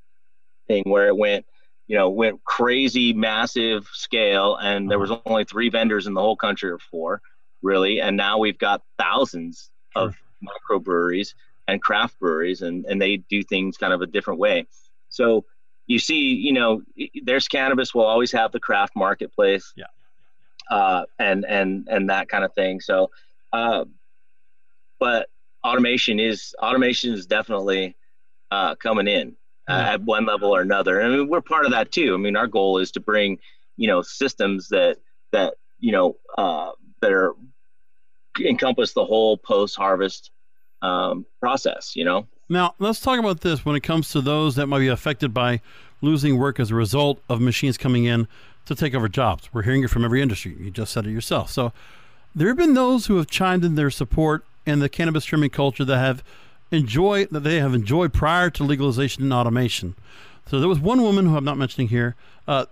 thing 0.67 0.83
where 0.85 1.07
it 1.07 1.17
went, 1.17 1.45
you 1.87 1.97
know, 1.97 2.09
went 2.09 2.43
crazy, 2.43 3.13
massive 3.13 3.87
scale, 3.93 4.55
and 4.55 4.89
there 4.89 4.99
was 4.99 5.11
only 5.25 5.43
three 5.43 5.69
vendors 5.69 6.07
in 6.07 6.13
the 6.13 6.21
whole 6.21 6.35
country 6.35 6.69
or 6.69 6.79
four, 6.79 7.21
really, 7.61 7.99
and 7.99 8.15
now 8.15 8.37
we've 8.37 8.59
got 8.59 8.83
thousands 8.97 9.71
of 9.95 10.15
microbreweries 10.43 11.33
and 11.67 11.81
craft 11.81 12.19
breweries, 12.19 12.61
and 12.61 12.85
and 12.85 13.01
they 13.01 13.17
do 13.17 13.43
things 13.43 13.77
kind 13.77 13.93
of 13.93 14.01
a 14.01 14.07
different 14.07 14.39
way. 14.39 14.67
So 15.09 15.45
you 15.87 15.97
see, 15.97 16.35
you 16.35 16.53
know, 16.53 16.83
there's 17.23 17.47
cannabis 17.47 17.93
will 17.95 18.05
always 18.05 18.31
have 18.33 18.51
the 18.51 18.59
craft 18.59 18.95
marketplace, 18.95 19.73
yeah, 19.75 19.85
uh, 20.69 21.05
and 21.17 21.45
and 21.45 21.87
and 21.89 22.09
that 22.09 22.29
kind 22.29 22.43
of 22.43 22.53
thing. 22.53 22.79
So, 22.81 23.09
uh, 23.51 23.85
but 24.99 25.27
automation 25.63 26.19
is 26.19 26.53
automation 26.61 27.13
is 27.13 27.25
definitely 27.25 27.95
uh, 28.51 28.75
coming 28.75 29.07
in 29.07 29.35
uh, 29.67 29.73
at 29.73 30.01
one 30.01 30.25
level 30.25 30.55
or 30.55 30.61
another. 30.61 31.01
I 31.01 31.09
mean, 31.09 31.27
we're 31.29 31.41
part 31.41 31.65
of 31.65 31.71
that 31.71 31.91
too. 31.91 32.13
I 32.13 32.17
mean, 32.17 32.35
our 32.35 32.47
goal 32.47 32.77
is 32.77 32.91
to 32.91 32.99
bring 32.99 33.37
you 33.77 33.87
know 33.87 34.01
systems 34.01 34.69
that 34.69 34.97
that 35.31 35.55
you 35.79 35.91
know 35.91 36.17
uh, 36.37 36.71
that 37.01 37.11
are 37.11 37.33
encompass 38.39 38.93
the 38.93 39.05
whole 39.05 39.37
post 39.37 39.75
harvest 39.75 40.31
um, 40.81 41.25
process. 41.39 41.95
You 41.95 42.05
know. 42.05 42.27
Now 42.49 42.73
let's 42.79 42.99
talk 42.99 43.19
about 43.19 43.41
this 43.41 43.63
when 43.63 43.75
it 43.75 43.81
comes 43.81 44.09
to 44.09 44.21
those 44.21 44.55
that 44.55 44.67
might 44.67 44.79
be 44.79 44.87
affected 44.87 45.33
by 45.33 45.61
losing 46.01 46.37
work 46.37 46.59
as 46.59 46.71
a 46.71 46.75
result 46.75 47.21
of 47.29 47.41
machines 47.41 47.77
coming 47.77 48.05
in 48.05 48.27
to 48.65 48.75
take 48.75 48.95
over 48.95 49.07
jobs. 49.07 49.49
We're 49.53 49.63
hearing 49.63 49.83
it 49.83 49.89
from 49.89 50.05
every 50.05 50.21
industry. 50.21 50.55
You 50.59 50.71
just 50.71 50.91
said 50.93 51.05
it 51.05 51.11
yourself. 51.11 51.51
So 51.51 51.73
there 52.33 52.47
have 52.47 52.57
been 52.57 52.73
those 52.73 53.07
who 53.07 53.17
have 53.17 53.27
chimed 53.27 53.65
in 53.65 53.75
their 53.75 53.89
support 53.89 54.45
in 54.69 54.79
the 54.79 54.89
cannabis 54.89 55.25
trimming 55.25 55.49
culture 55.49 55.83
that 55.83 55.97
have 55.97 56.23
enjoyed 56.71 57.29
that 57.31 57.41
they 57.41 57.59
have 57.59 57.73
enjoyed 57.73 58.13
prior 58.13 58.49
to 58.51 58.63
legalization 58.63 59.23
and 59.23 59.33
automation. 59.33 59.95
So 60.49 60.59
there 60.59 60.69
was 60.69 60.79
one 60.79 61.01
woman 61.01 61.25
who 61.25 61.35
I'm 61.35 61.43
not 61.43 61.57
mentioning 61.57 61.89
here. 61.89 62.15
Uh, 62.47 62.65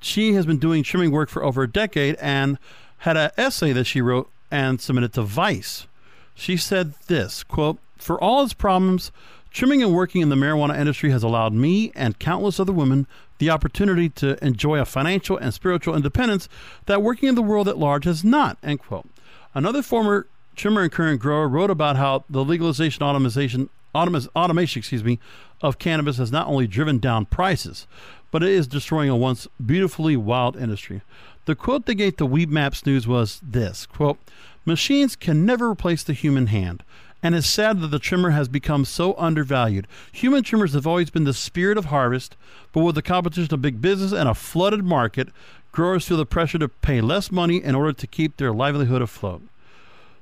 she 0.00 0.34
has 0.34 0.46
been 0.46 0.58
doing 0.58 0.82
trimming 0.82 1.10
work 1.10 1.28
for 1.28 1.44
over 1.44 1.62
a 1.62 1.70
decade 1.70 2.16
and 2.16 2.58
had 2.98 3.16
an 3.16 3.30
essay 3.36 3.72
that 3.72 3.84
she 3.84 4.00
wrote 4.00 4.30
and 4.50 4.80
submitted 4.80 5.12
to 5.14 5.22
Vice. 5.22 5.86
She 6.34 6.56
said 6.56 6.94
this 7.06 7.42
quote, 7.44 7.78
For 7.98 8.20
all 8.22 8.42
its 8.42 8.54
problems, 8.54 9.12
trimming 9.50 9.82
and 9.82 9.94
working 9.94 10.22
in 10.22 10.28
the 10.28 10.36
marijuana 10.36 10.78
industry 10.78 11.10
has 11.10 11.22
allowed 11.22 11.52
me 11.52 11.92
and 11.94 12.18
countless 12.18 12.60
other 12.60 12.72
women 12.72 13.06
the 13.38 13.50
opportunity 13.50 14.08
to 14.08 14.42
enjoy 14.44 14.78
a 14.78 14.84
financial 14.84 15.36
and 15.36 15.52
spiritual 15.52 15.96
independence 15.96 16.48
that 16.86 17.02
working 17.02 17.28
in 17.28 17.34
the 17.34 17.42
world 17.42 17.68
at 17.68 17.78
large 17.78 18.04
has 18.04 18.22
not. 18.22 18.58
End 18.62 18.80
quote. 18.80 19.08
Another 19.54 19.82
former 19.82 20.26
trimmer 20.56 20.82
and 20.82 20.92
current 20.92 21.20
grower 21.20 21.48
wrote 21.48 21.70
about 21.70 21.96
how 21.96 22.24
the 22.28 22.44
legalization 22.44 23.02
automation 23.02 23.68
automation 23.94 24.78
excuse 24.78 25.02
me 25.02 25.18
of 25.62 25.78
cannabis 25.78 26.18
has 26.18 26.30
not 26.30 26.46
only 26.46 26.66
driven 26.66 26.98
down 26.98 27.24
prices 27.24 27.86
but 28.30 28.42
it 28.42 28.50
is 28.50 28.66
destroying 28.66 29.08
a 29.08 29.16
once 29.16 29.48
beautifully 29.64 30.16
wild 30.16 30.56
industry 30.56 31.02
the 31.46 31.54
quote 31.54 31.86
they 31.86 31.94
gave 31.94 32.16
to 32.16 32.26
Weedmaps 32.26 32.86
News 32.86 33.06
was 33.06 33.40
this 33.42 33.86
quote 33.86 34.18
machines 34.64 35.16
can 35.16 35.44
never 35.44 35.70
replace 35.70 36.02
the 36.02 36.12
human 36.12 36.46
hand 36.46 36.84
and 37.22 37.34
it's 37.34 37.46
sad 37.46 37.80
that 37.80 37.88
the 37.88 37.98
trimmer 37.98 38.30
has 38.30 38.48
become 38.48 38.84
so 38.84 39.14
undervalued. 39.18 39.86
Human 40.12 40.42
trimmers 40.42 40.72
have 40.72 40.86
always 40.86 41.10
been 41.10 41.24
the 41.24 41.34
spirit 41.34 41.76
of 41.76 41.86
harvest, 41.86 42.36
but 42.72 42.82
with 42.82 42.94
the 42.94 43.02
competition 43.02 43.52
of 43.52 43.62
big 43.62 43.80
business 43.80 44.12
and 44.12 44.28
a 44.28 44.34
flooded 44.34 44.84
market, 44.84 45.28
growers 45.72 46.08
feel 46.08 46.16
the 46.16 46.26
pressure 46.26 46.58
to 46.58 46.68
pay 46.68 47.00
less 47.00 47.30
money 47.30 47.62
in 47.62 47.74
order 47.74 47.92
to 47.92 48.06
keep 48.06 48.36
their 48.36 48.52
livelihood 48.52 49.02
afloat. 49.02 49.42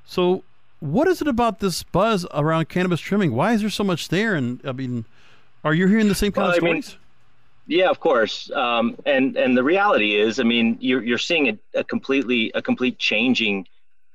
So, 0.08 0.42
what 0.80 1.06
is 1.06 1.20
it 1.20 1.28
about 1.28 1.60
this 1.60 1.82
buzz 1.82 2.26
around 2.32 2.70
cannabis 2.70 2.98
trimming? 2.98 3.34
Why 3.34 3.52
is 3.52 3.60
there 3.60 3.68
so 3.68 3.84
much 3.84 4.08
there? 4.08 4.34
And 4.34 4.58
I 4.64 4.72
mean, 4.72 5.04
are 5.64 5.74
you 5.74 5.86
hearing 5.86 6.08
the 6.08 6.14
same 6.14 6.32
kind 6.32 6.46
well, 6.46 6.50
of 6.52 6.56
stories? 6.56 6.88
Mean, 7.66 7.78
yeah, 7.78 7.90
of 7.90 8.00
course. 8.00 8.50
Um, 8.52 8.96
and 9.04 9.36
and 9.36 9.54
the 9.54 9.62
reality 9.62 10.18
is, 10.18 10.40
I 10.40 10.44
mean, 10.44 10.78
you're 10.80 11.04
you're 11.04 11.18
seeing 11.18 11.50
a, 11.50 11.80
a 11.80 11.84
completely 11.84 12.50
a 12.54 12.62
complete 12.62 12.98
changing 12.98 13.66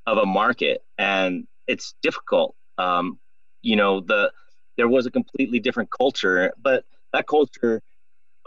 of 0.07 0.17
a 0.17 0.25
market, 0.25 0.83
and 0.97 1.47
it's 1.67 1.93
difficult. 2.01 2.55
Um, 2.79 3.19
you 3.61 3.75
know, 3.75 4.01
the 4.01 4.31
there 4.77 4.87
was 4.87 5.05
a 5.05 5.11
completely 5.11 5.59
different 5.59 5.91
culture, 5.91 6.53
but 6.59 6.85
that 7.13 7.27
culture, 7.27 7.83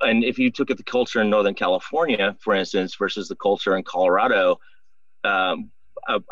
and 0.00 0.24
if 0.24 0.36
you 0.40 0.50
took 0.50 0.72
at 0.72 0.78
the 0.78 0.82
culture 0.82 1.20
in 1.20 1.30
Northern 1.30 1.54
California, 1.54 2.36
for 2.40 2.56
instance, 2.56 2.96
versus 2.96 3.28
the 3.28 3.36
culture 3.36 3.76
in 3.76 3.84
Colorado, 3.84 4.58
um, 5.22 5.70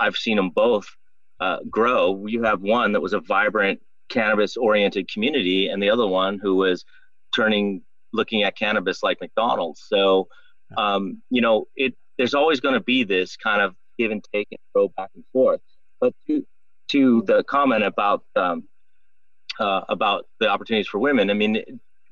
I've 0.00 0.16
seen 0.16 0.38
them 0.38 0.50
both 0.50 0.88
uh, 1.40 1.58
grow. 1.70 2.26
You 2.26 2.42
have 2.42 2.60
one 2.60 2.92
that 2.92 3.00
was 3.00 3.12
a 3.12 3.20
vibrant 3.20 3.80
cannabis 4.08 4.56
oriented 4.56 5.10
community, 5.10 5.68
and 5.68 5.82
the 5.82 5.90
other 5.90 6.06
one 6.06 6.38
who 6.38 6.56
was 6.56 6.84
turning 7.34 7.82
looking 8.12 8.44
at 8.44 8.56
cannabis 8.56 9.02
like 9.02 9.20
McDonald's. 9.20 9.82
So, 9.88 10.28
um, 10.76 11.22
you 11.30 11.40
know, 11.40 11.66
it 11.74 11.94
there's 12.16 12.34
always 12.34 12.60
going 12.60 12.74
to 12.74 12.80
be 12.80 13.04
this 13.04 13.36
kind 13.36 13.60
of 13.60 13.74
give 13.98 14.10
and 14.10 14.24
take 14.32 14.48
and 14.50 14.58
go 14.74 14.92
back 14.96 15.10
and 15.14 15.24
forth. 15.32 15.60
But 16.00 16.14
to 16.26 16.44
to 16.88 17.22
the 17.26 17.42
comment 17.44 17.84
about 17.84 18.22
um, 18.36 18.64
uh, 19.58 19.82
about 19.88 20.26
the 20.40 20.48
opportunities 20.48 20.88
for 20.88 20.98
women, 20.98 21.30
I 21.30 21.34
mean, 21.34 21.62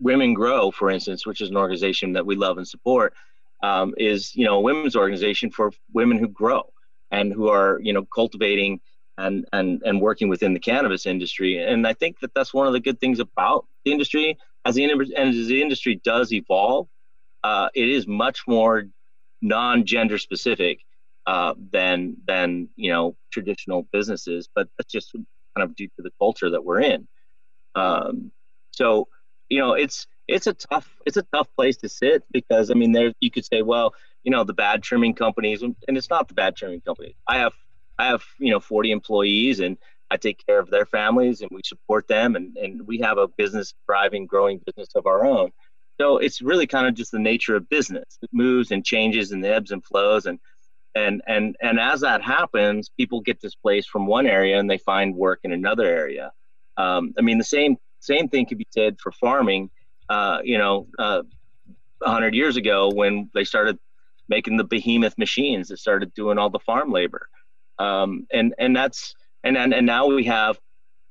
Women 0.00 0.34
Grow, 0.34 0.70
for 0.70 0.90
instance, 0.90 1.26
which 1.26 1.40
is 1.40 1.50
an 1.50 1.56
organization 1.56 2.12
that 2.14 2.26
we 2.26 2.36
love 2.36 2.58
and 2.58 2.66
support, 2.66 3.14
um, 3.62 3.94
is 3.96 4.34
you 4.34 4.44
know 4.44 4.56
a 4.56 4.60
women's 4.60 4.96
organization 4.96 5.50
for 5.50 5.72
women 5.92 6.18
who 6.18 6.28
grow 6.28 6.72
and 7.10 7.32
who 7.32 7.48
are 7.48 7.78
you 7.82 7.92
know 7.92 8.04
cultivating 8.14 8.80
and 9.18 9.46
and 9.52 9.82
and 9.84 10.00
working 10.00 10.28
within 10.28 10.54
the 10.54 10.60
cannabis 10.60 11.06
industry. 11.06 11.62
And 11.62 11.86
I 11.86 11.94
think 11.94 12.20
that 12.20 12.32
that's 12.34 12.54
one 12.54 12.66
of 12.66 12.72
the 12.72 12.80
good 12.80 13.00
things 13.00 13.20
about 13.20 13.66
the 13.84 13.92
industry 13.92 14.38
as 14.64 14.74
the 14.74 14.84
and 14.84 15.00
as 15.00 15.48
the 15.48 15.60
industry 15.60 16.00
does 16.04 16.32
evolve, 16.32 16.88
uh, 17.42 17.68
it 17.74 17.88
is 17.88 18.06
much 18.06 18.42
more 18.46 18.84
non-gender 19.40 20.18
specific 20.18 20.80
uh, 21.26 21.54
than 21.72 22.16
than 22.26 22.68
you 22.76 22.92
know 22.92 23.16
traditional 23.32 23.88
businesses. 23.92 24.48
But 24.54 24.68
that's 24.78 24.92
just 24.92 25.12
kind 25.12 25.68
of 25.68 25.74
due 25.74 25.88
to 25.96 26.02
the 26.02 26.12
culture 26.18 26.50
that 26.50 26.64
we're 26.64 26.80
in. 26.80 27.08
Um, 27.74 28.30
so 28.70 29.08
you 29.48 29.58
know 29.58 29.72
it's 29.72 30.06
it's 30.28 30.46
a 30.46 30.54
tough 30.54 30.88
it's 31.06 31.16
a 31.16 31.24
tough 31.34 31.48
place 31.56 31.76
to 31.78 31.88
sit 31.88 32.22
because 32.30 32.70
I 32.70 32.74
mean 32.74 32.92
there 32.92 33.12
you 33.20 33.30
could 33.30 33.44
say 33.44 33.62
well 33.62 33.94
you 34.22 34.30
know 34.30 34.44
the 34.44 34.54
bad 34.54 34.82
trimming 34.82 35.14
companies 35.14 35.62
and 35.62 35.74
it's 35.88 36.10
not 36.10 36.28
the 36.28 36.34
bad 36.34 36.54
trimming 36.54 36.82
companies. 36.82 37.14
I 37.26 37.38
have 37.38 37.52
I 38.02 38.06
have 38.06 38.24
you 38.38 38.50
know 38.50 38.58
40 38.58 38.90
employees 38.90 39.60
and 39.60 39.78
I 40.10 40.16
take 40.16 40.44
care 40.44 40.58
of 40.58 40.70
their 40.70 40.84
families 40.84 41.40
and 41.40 41.50
we 41.52 41.60
support 41.64 42.08
them 42.08 42.34
and, 42.34 42.56
and 42.56 42.86
we 42.86 42.98
have 42.98 43.16
a 43.16 43.28
business 43.28 43.74
thriving 43.86 44.26
growing 44.26 44.60
business 44.66 44.88
of 44.96 45.06
our 45.06 45.24
own. 45.24 45.52
So 46.00 46.18
it's 46.18 46.42
really 46.42 46.66
kind 46.66 46.86
of 46.88 46.94
just 46.94 47.12
the 47.12 47.20
nature 47.20 47.54
of 47.54 47.68
business. 47.68 48.18
It 48.20 48.30
moves 48.32 48.72
and 48.72 48.84
changes 48.84 49.30
and 49.30 49.44
ebbs 49.46 49.70
and 49.70 49.84
flows 49.84 50.26
and 50.26 50.40
and 50.96 51.22
and 51.28 51.56
and 51.62 51.78
as 51.78 52.00
that 52.00 52.22
happens, 52.22 52.90
people 52.98 53.20
get 53.20 53.40
displaced 53.40 53.88
from 53.88 54.06
one 54.06 54.26
area 54.26 54.58
and 54.58 54.68
they 54.68 54.78
find 54.78 55.14
work 55.14 55.38
in 55.44 55.52
another 55.52 55.86
area. 55.86 56.32
Um, 56.76 57.14
I 57.16 57.22
mean 57.22 57.38
the 57.38 57.44
same 57.44 57.76
same 58.00 58.28
thing 58.28 58.46
could 58.46 58.58
be 58.58 58.66
said 58.70 58.98
for 59.00 59.12
farming. 59.12 59.70
Uh, 60.08 60.40
you 60.42 60.58
know, 60.58 60.88
uh, 60.98 61.22
100 62.00 62.34
years 62.34 62.56
ago 62.56 62.90
when 62.92 63.30
they 63.32 63.44
started 63.44 63.78
making 64.28 64.56
the 64.56 64.64
behemoth 64.64 65.16
machines 65.16 65.68
that 65.68 65.78
started 65.78 66.12
doing 66.14 66.36
all 66.36 66.50
the 66.50 66.58
farm 66.58 66.90
labor 66.90 67.28
um, 67.82 68.26
and 68.32 68.54
and 68.58 68.76
that's 68.76 69.14
and, 69.44 69.56
and 69.56 69.72
and 69.74 69.86
now 69.86 70.06
we 70.06 70.24
have 70.24 70.58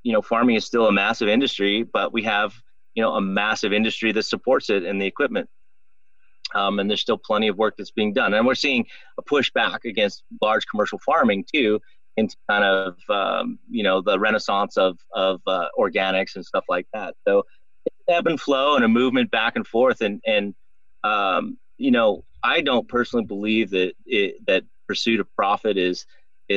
you 0.04 0.14
know 0.14 0.22
farming 0.22 0.56
is 0.56 0.66
still 0.66 0.88
a 0.88 0.92
massive 0.92 1.28
industry 1.28 1.84
but 1.84 2.12
we 2.14 2.24
have 2.24 2.54
you 2.96 3.04
know 3.04 3.14
a 3.14 3.22
massive 3.22 3.74
industry 3.74 4.12
that 4.12 4.24
supports 4.24 4.70
it 4.70 4.84
and 4.84 5.02
the 5.02 5.06
equipment. 5.06 5.50
Um, 6.54 6.80
and 6.80 6.90
there's 6.90 7.00
still 7.00 7.18
plenty 7.18 7.48
of 7.48 7.58
work 7.58 7.76
that's 7.78 7.92
being 7.92 8.12
done. 8.12 8.34
And 8.34 8.46
we're 8.46 8.56
seeing 8.56 8.86
a 9.18 9.24
pushback 9.24 9.86
against 9.86 10.24
large 10.42 10.66
commercial 10.68 11.00
farming 11.00 11.46
too 11.54 11.80
into 12.18 12.36
kind 12.50 12.66
of 12.66 12.98
um, 13.10 13.58
you 13.70 13.84
know 13.84 14.02
the 14.02 14.20
renaissance 14.20 14.78
of 14.78 14.98
of 15.14 15.42
uh, 15.48 15.68
organics 15.80 16.36
and 16.36 16.46
stuff 16.46 16.66
like 16.68 16.88
that. 16.94 17.16
So 17.26 17.46
ebb 18.10 18.28
and 18.28 18.40
flow 18.40 18.76
and 18.76 18.84
a 18.84 18.88
movement 18.88 19.32
back 19.32 19.56
and 19.56 19.66
forth 19.66 20.02
and 20.02 20.22
and 20.26 20.54
um, 21.04 21.58
you 21.78 21.92
know 21.92 22.24
i 22.44 22.62
don't 22.62 22.88
personally 22.88 23.26
believe 23.26 23.70
that 23.72 23.94
it, 24.06 24.36
that 24.46 24.64
pursuit 24.88 25.20
of 25.20 25.36
profit 25.36 25.78
is 25.78 26.06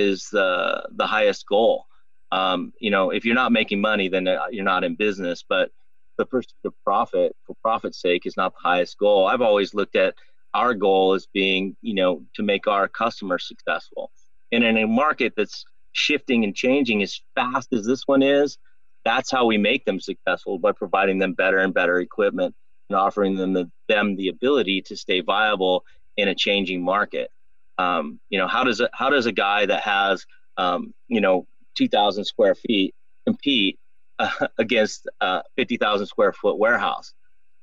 is 0.02 0.28
the 0.30 0.88
the 0.96 1.06
highest 1.06 1.46
goal. 1.46 1.86
Um, 2.32 2.72
you 2.80 2.90
know, 2.90 3.10
if 3.10 3.24
you're 3.24 3.42
not 3.42 3.52
making 3.52 3.80
money, 3.80 4.08
then 4.08 4.26
uh, 4.26 4.46
you're 4.50 4.64
not 4.64 4.84
in 4.84 4.96
business. 4.96 5.44
But 5.48 5.70
the 6.18 6.26
pursuit 6.26 6.64
of 6.64 6.74
profit 6.84 7.36
for 7.44 7.54
profit's 7.62 8.00
sake 8.00 8.26
is 8.26 8.36
not 8.36 8.52
the 8.54 8.68
highest 8.68 8.98
goal. 8.98 9.26
I've 9.26 9.40
always 9.40 9.74
looked 9.74 9.96
at 9.96 10.14
our 10.52 10.74
goal 10.74 11.14
as 11.14 11.26
being, 11.26 11.76
you 11.82 11.94
know, 11.94 12.22
to 12.36 12.42
make 12.42 12.66
our 12.66 12.88
customers 12.88 13.46
successful. 13.46 14.10
And 14.52 14.62
in 14.62 14.76
a 14.78 14.86
market 14.86 15.32
that's 15.36 15.64
shifting 15.92 16.44
and 16.44 16.54
changing 16.54 17.02
as 17.02 17.20
fast 17.34 17.72
as 17.72 17.86
this 17.86 18.02
one 18.06 18.22
is, 18.22 18.58
that's 19.04 19.30
how 19.30 19.44
we 19.46 19.58
make 19.58 19.84
them 19.84 20.00
successful 20.00 20.58
by 20.58 20.72
providing 20.72 21.18
them 21.18 21.34
better 21.34 21.58
and 21.58 21.74
better 21.74 21.98
equipment 21.98 22.54
and 22.88 22.96
offering 22.96 23.36
them 23.36 23.52
the, 23.52 23.70
them 23.88 24.16
the 24.16 24.28
ability 24.28 24.82
to 24.82 24.96
stay 24.96 25.20
viable 25.20 25.84
in 26.16 26.28
a 26.28 26.34
changing 26.34 26.82
market. 26.82 27.30
Um, 27.78 28.20
you 28.28 28.38
know, 28.38 28.46
how 28.46 28.64
does 28.64 28.80
a, 28.80 28.88
how 28.92 29.10
does 29.10 29.26
a 29.26 29.32
guy 29.32 29.66
that 29.66 29.82
has 29.82 30.24
um, 30.56 30.94
you 31.08 31.20
know 31.20 31.46
2,000 31.76 32.24
square 32.24 32.54
feet 32.54 32.94
compete 33.26 33.78
uh, 34.18 34.30
against 34.58 35.08
a 35.20 35.42
50,000 35.56 36.06
square 36.06 36.32
foot 36.32 36.58
warehouse? 36.58 37.14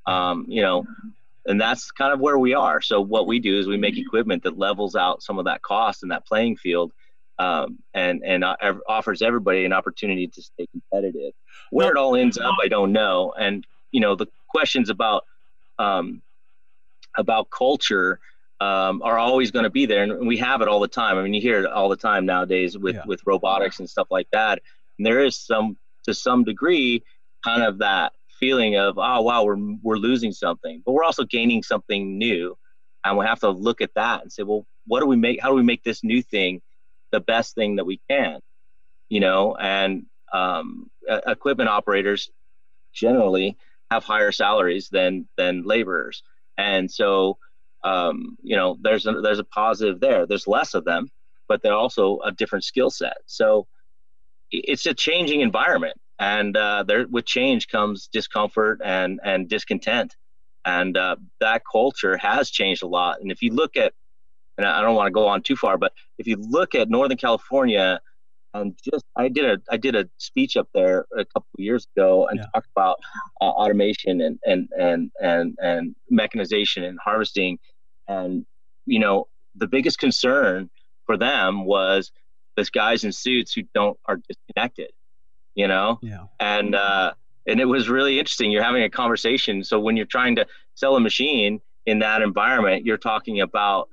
Um, 0.06 0.46
you 0.48 0.62
know, 0.62 0.86
and 1.46 1.60
that's 1.60 1.92
kind 1.92 2.14
of 2.14 2.20
where 2.20 2.38
we 2.38 2.54
are. 2.54 2.82
So 2.82 3.02
what 3.02 3.28
we 3.28 3.40
do 3.40 3.58
is 3.58 3.68
we 3.68 3.78
make 3.78 3.98
equipment 3.98 4.44
that 4.44 4.58
levels 4.58 4.96
out 4.96 5.24
some 5.24 5.40
of 5.40 5.46
that 5.46 5.62
cost 5.62 6.04
and 6.04 6.12
that 6.12 6.26
playing 6.26 6.58
field, 6.58 6.92
um, 7.40 7.80
and 7.94 8.22
and 8.24 8.44
uh, 8.44 8.56
offers 8.88 9.22
everybody 9.22 9.66
an 9.66 9.74
opportunity 9.74 10.28
to 10.28 10.42
stay 10.42 10.68
competitive. 10.68 11.34
Where 11.72 11.90
it 11.90 11.98
all 11.98 12.16
ends 12.16 12.38
up, 12.38 12.56
I 12.62 12.68
don't 12.68 12.92
know. 12.92 13.34
And 13.40 13.66
you 13.92 14.02
know, 14.02 14.16
the 14.16 14.28
questions 14.50 14.90
about 14.90 15.26
um, 15.80 16.22
about 17.18 17.50
culture 17.50 18.20
um, 18.62 19.02
are 19.02 19.18
always 19.18 19.50
going 19.50 19.64
to 19.64 19.72
be 19.72 19.88
there, 19.88 20.04
and 20.04 20.28
we 20.28 20.38
have 20.38 20.62
it 20.62 20.68
all 20.68 20.80
the 20.80 20.88
time. 20.88 21.18
I 21.18 21.24
mean, 21.24 21.34
you 21.34 21.42
hear 21.42 21.60
it 21.60 21.66
all 21.66 21.90
the 21.90 21.96
time 21.96 22.28
nowadays 22.28 22.78
with 22.78 22.96
yeah. 22.96 23.02
with 23.08 23.26
robotics 23.26 23.80
and 23.80 23.90
stuff 23.90 24.08
like 24.12 24.28
that. 24.32 24.62
And 24.98 25.06
there 25.06 25.26
is 25.26 25.36
some, 25.36 25.78
to 26.04 26.14
some 26.14 26.44
degree, 26.44 27.04
kind 27.44 27.64
of 27.64 27.80
that 27.80 28.14
feeling 28.40 28.76
of, 28.76 29.00
oh 29.00 29.22
wow, 29.22 29.44
we're 29.44 29.58
we're 29.82 29.96
losing 29.98 30.32
something, 30.32 30.84
but 30.86 30.92
we're 30.92 31.04
also 31.04 31.24
gaining 31.24 31.64
something 31.64 32.20
new, 32.20 32.56
and 33.04 33.18
we 33.18 33.26
have 33.26 33.40
to 33.40 33.50
look 33.50 33.82
at 33.82 33.96
that 33.96 34.22
and 34.22 34.32
say, 34.32 34.44
well, 34.44 34.68
what 34.86 35.00
do 35.00 35.08
we 35.08 35.16
make? 35.16 35.42
How 35.42 35.50
do 35.50 35.56
we 35.56 35.64
make 35.64 35.84
this 35.84 36.04
new 36.04 36.22
thing 36.22 36.62
the 37.12 37.20
best 37.20 37.56
thing 37.56 37.78
that 37.78 37.86
we 37.86 38.00
can? 38.12 38.42
You 39.10 39.22
know, 39.22 39.56
and 39.56 40.06
um, 40.32 40.92
equipment 41.08 41.68
operators 41.68 42.30
generally 42.94 43.58
have 43.90 44.04
higher 44.04 44.32
salaries 44.32 44.90
than 44.90 45.28
than 45.36 45.64
laborers, 45.64 46.22
and 46.60 46.92
so 46.92 47.40
um, 47.84 48.38
you 48.42 48.56
know, 48.56 48.78
there's 48.82 49.06
a, 49.06 49.14
there's 49.22 49.40
a 49.40 49.44
positive 49.44 50.00
there. 50.00 50.26
There's 50.26 50.48
less 50.48 50.74
of 50.74 50.86
them, 50.86 51.10
but 51.48 51.62
they're 51.62 51.74
also 51.74 52.20
a 52.26 52.32
different 52.32 52.64
skill 52.64 52.90
set. 52.90 53.18
So 53.26 53.68
it's 54.52 54.86
a 54.86 54.94
changing 54.94 55.42
environment, 55.42 55.98
and 56.20 56.56
uh, 56.56 56.84
there 56.84 57.08
with 57.08 57.26
change 57.26 57.68
comes 57.68 58.08
discomfort 58.12 58.82
and 58.84 59.20
and 59.24 59.50
discontent, 59.50 60.16
and 60.66 60.98
uh, 60.98 61.16
that 61.40 61.64
culture 61.72 62.18
has 62.18 62.50
changed 62.50 62.84
a 62.84 62.88
lot. 62.88 63.22
And 63.22 63.32
if 63.32 63.42
you 63.42 63.54
look 63.54 63.76
at, 63.78 63.94
and 64.58 64.68
I 64.68 64.82
don't 64.82 64.96
want 64.96 65.08
to 65.08 65.12
go 65.12 65.28
on 65.28 65.42
too 65.42 65.56
far, 65.56 65.78
but 65.78 65.94
if 66.18 66.28
you 66.28 66.36
look 66.38 66.76
at 66.76 66.90
Northern 66.90 67.18
California 67.18 68.00
and 68.54 68.78
just 68.84 69.06
I 69.16 69.30
did 69.30 69.46
a 69.46 69.62
I 69.72 69.78
did 69.78 69.96
a 69.96 70.10
speech 70.18 70.58
up 70.58 70.68
there 70.74 71.06
a 71.18 71.26
couple 71.26 71.48
of 71.58 71.60
years 71.60 71.88
ago 71.96 72.28
and 72.28 72.40
yeah. 72.40 72.46
talked 72.54 72.70
about 72.76 72.98
uh, 73.40 73.46
automation 73.46 74.22
and 74.22 74.40
and 74.46 74.70
and 74.78 75.12
and 75.22 75.58
and 75.62 75.96
mechanization 76.10 76.84
and 76.84 77.00
harvesting, 77.04 77.60
and 78.12 78.46
you 78.86 79.00
know 79.00 79.28
the 79.56 79.68
biggest 79.68 79.98
concern 80.00 80.70
for 81.06 81.18
them 81.18 81.66
was 81.66 82.12
those 82.56 82.70
guys 82.70 83.04
in 83.04 83.12
suits 83.12 83.54
who 83.54 83.64
don't 83.74 83.98
are 84.06 84.18
disconnected, 84.28 84.92
you 85.56 85.68
know, 85.68 86.00
yeah, 86.02 86.26
and 86.40 86.76
uh, 86.76 87.14
and 87.48 87.60
it 87.60 87.66
was 87.66 87.90
really 87.90 88.20
interesting. 88.20 88.52
You're 88.52 88.64
having 88.64 88.84
a 88.84 88.90
conversation, 88.90 89.64
so 89.64 89.80
when 89.80 89.98
you're 89.98 90.06
trying 90.06 90.36
to 90.36 90.46
sell 90.76 90.96
a 90.96 91.00
machine 91.00 91.62
in 91.86 92.00
that 92.00 92.22
environment, 92.22 92.86
you're 92.86 92.98
talking 92.98 93.42
about 93.42 93.90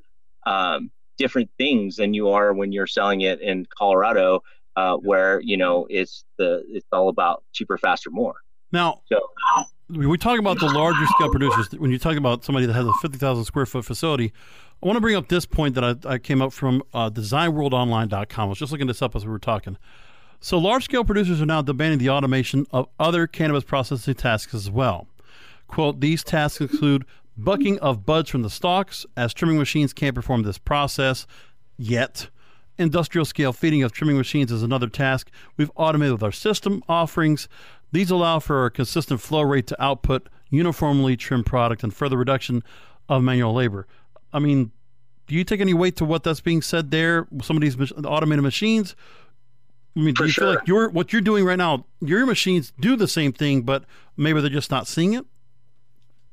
um, 0.47 0.91
different 1.17 1.51
things 1.59 1.97
than 1.97 2.15
you 2.15 2.29
are 2.31 2.53
when 2.53 2.73
you're 2.73 2.87
selling 2.87 3.23
it 3.23 3.41
in 3.41 3.67
Colorado, 3.77 4.43
uh, 4.77 4.97
where 4.97 5.41
you 5.41 5.57
know 5.57 5.87
it's 5.89 6.25
the 6.39 6.65
it's 6.69 6.87
all 6.93 7.09
about 7.09 7.45
cheaper, 7.53 7.79
faster, 7.79 8.11
more. 8.11 8.37
Now, 8.71 9.01
so, 9.11 9.21
we 9.91 10.19
talk 10.19 10.39
about 10.39 10.59
the 10.59 10.67
larger 10.67 11.07
scale 11.07 11.31
producers. 11.31 11.69
When 11.79 11.91
you 11.91 11.99
talk 11.99 12.17
about 12.17 12.45
somebody 12.45 12.67
that 12.67 12.75
has 12.75 12.87
a 12.87 12.93
fifty 13.01 13.19
thousand 13.19 13.45
square 13.45 13.67
foot 13.67 13.85
facility, 13.85 14.33
I 14.83 14.87
want 14.87 14.97
to 14.97 15.01
bring 15.01 15.17
up 15.17 15.29
this 15.29 15.47
point 15.47 15.75
that 15.75 15.85
I, 15.85 16.15
I 16.15 16.19
came 16.19 16.43
up 16.43 16.53
from 16.53 16.83
uh, 16.93 17.11
DesignWorldOnline.com. 17.11 18.45
I 18.45 18.49
was 18.49 18.59
just 18.59 18.71
looking 18.71 18.87
this 18.87 19.03
up 19.03 19.17
as 19.17 19.25
we 19.25 19.33
were 19.33 19.39
talking. 19.39 19.77
So, 20.41 20.59
large 20.59 20.85
scale 20.85 21.05
producers 21.05 21.43
are 21.43 21.47
now 21.47 21.63
demanding 21.63 21.99
the 21.99 22.11
automation 22.11 22.67
of 22.71 22.89
other 23.01 23.27
cannabis 23.27 23.65
processing 23.65 24.15
tasks 24.15 24.55
as 24.55 24.71
well. 24.71 25.09
Quote, 25.67 26.01
these 26.01 26.23
tasks 26.23 26.61
include 26.61 27.05
bucking 27.37 27.79
of 27.81 28.07
buds 28.07 28.31
from 28.31 28.43
the 28.43 28.51
stalks, 28.51 29.05
as 29.17 29.35
trimming 29.35 29.59
machines 29.59 29.93
can't 29.93 30.15
perform 30.15 30.43
this 30.43 30.59
process 30.59 31.27
yet. 31.77 32.29
Industrial 32.79 33.25
scale 33.25 33.53
feeding 33.53 33.83
of 33.83 33.91
trimming 33.91 34.17
machines 34.17 34.53
is 34.53 34.63
another 34.63 34.89
task 34.89 35.31
we've 35.57 35.73
automated 35.75 36.13
with 36.13 36.23
our 36.23 36.31
system 36.31 36.85
offerings. 36.89 37.49
These 37.93 38.11
allow 38.11 38.39
for 38.39 38.67
a 38.67 38.71
consistent 38.71 39.21
flow 39.21 39.43
rate 39.43 39.67
to 39.69 39.83
output 39.83 40.29
uniformly 40.51 41.17
trimmed 41.17 41.47
product 41.47 41.83
and 41.83 41.93
further 41.93 42.17
reduction 42.17 42.63
of 43.09 43.23
manual 43.23 43.55
labor. 43.55 43.87
I 44.33 44.39
mean, 44.39 44.73
do 45.27 45.35
you 45.35 45.45
take 45.45 45.61
any 45.61 45.75
weight 45.75 45.97
to 45.97 46.05
what 46.05 46.23
that's 46.23 46.41
being 46.41 46.63
said 46.63 46.91
there? 46.91 47.27
Some 47.43 47.57
of 47.57 47.63
these 47.63 47.77
automated 48.05 48.43
machines. 48.43 48.97
I 49.97 50.01
mean, 50.01 50.15
do 50.15 50.25
you 50.25 50.31
sure. 50.31 50.45
feel 50.45 50.55
like 50.55 50.69
your 50.69 50.89
what 50.91 51.13
you're 51.13 51.23
doing 51.23 51.45
right 51.45 51.59
now, 51.59 51.87
your 52.01 52.25
machines 52.25 52.73
do 52.81 52.97
the 52.97 53.09
same 53.09 53.33
thing, 53.33 53.63
but 53.63 53.85
maybe 54.17 54.41
they're 54.41 54.51
just 54.51 54.71
not 54.71 54.87
seeing 54.87 55.15
it? 55.15 55.25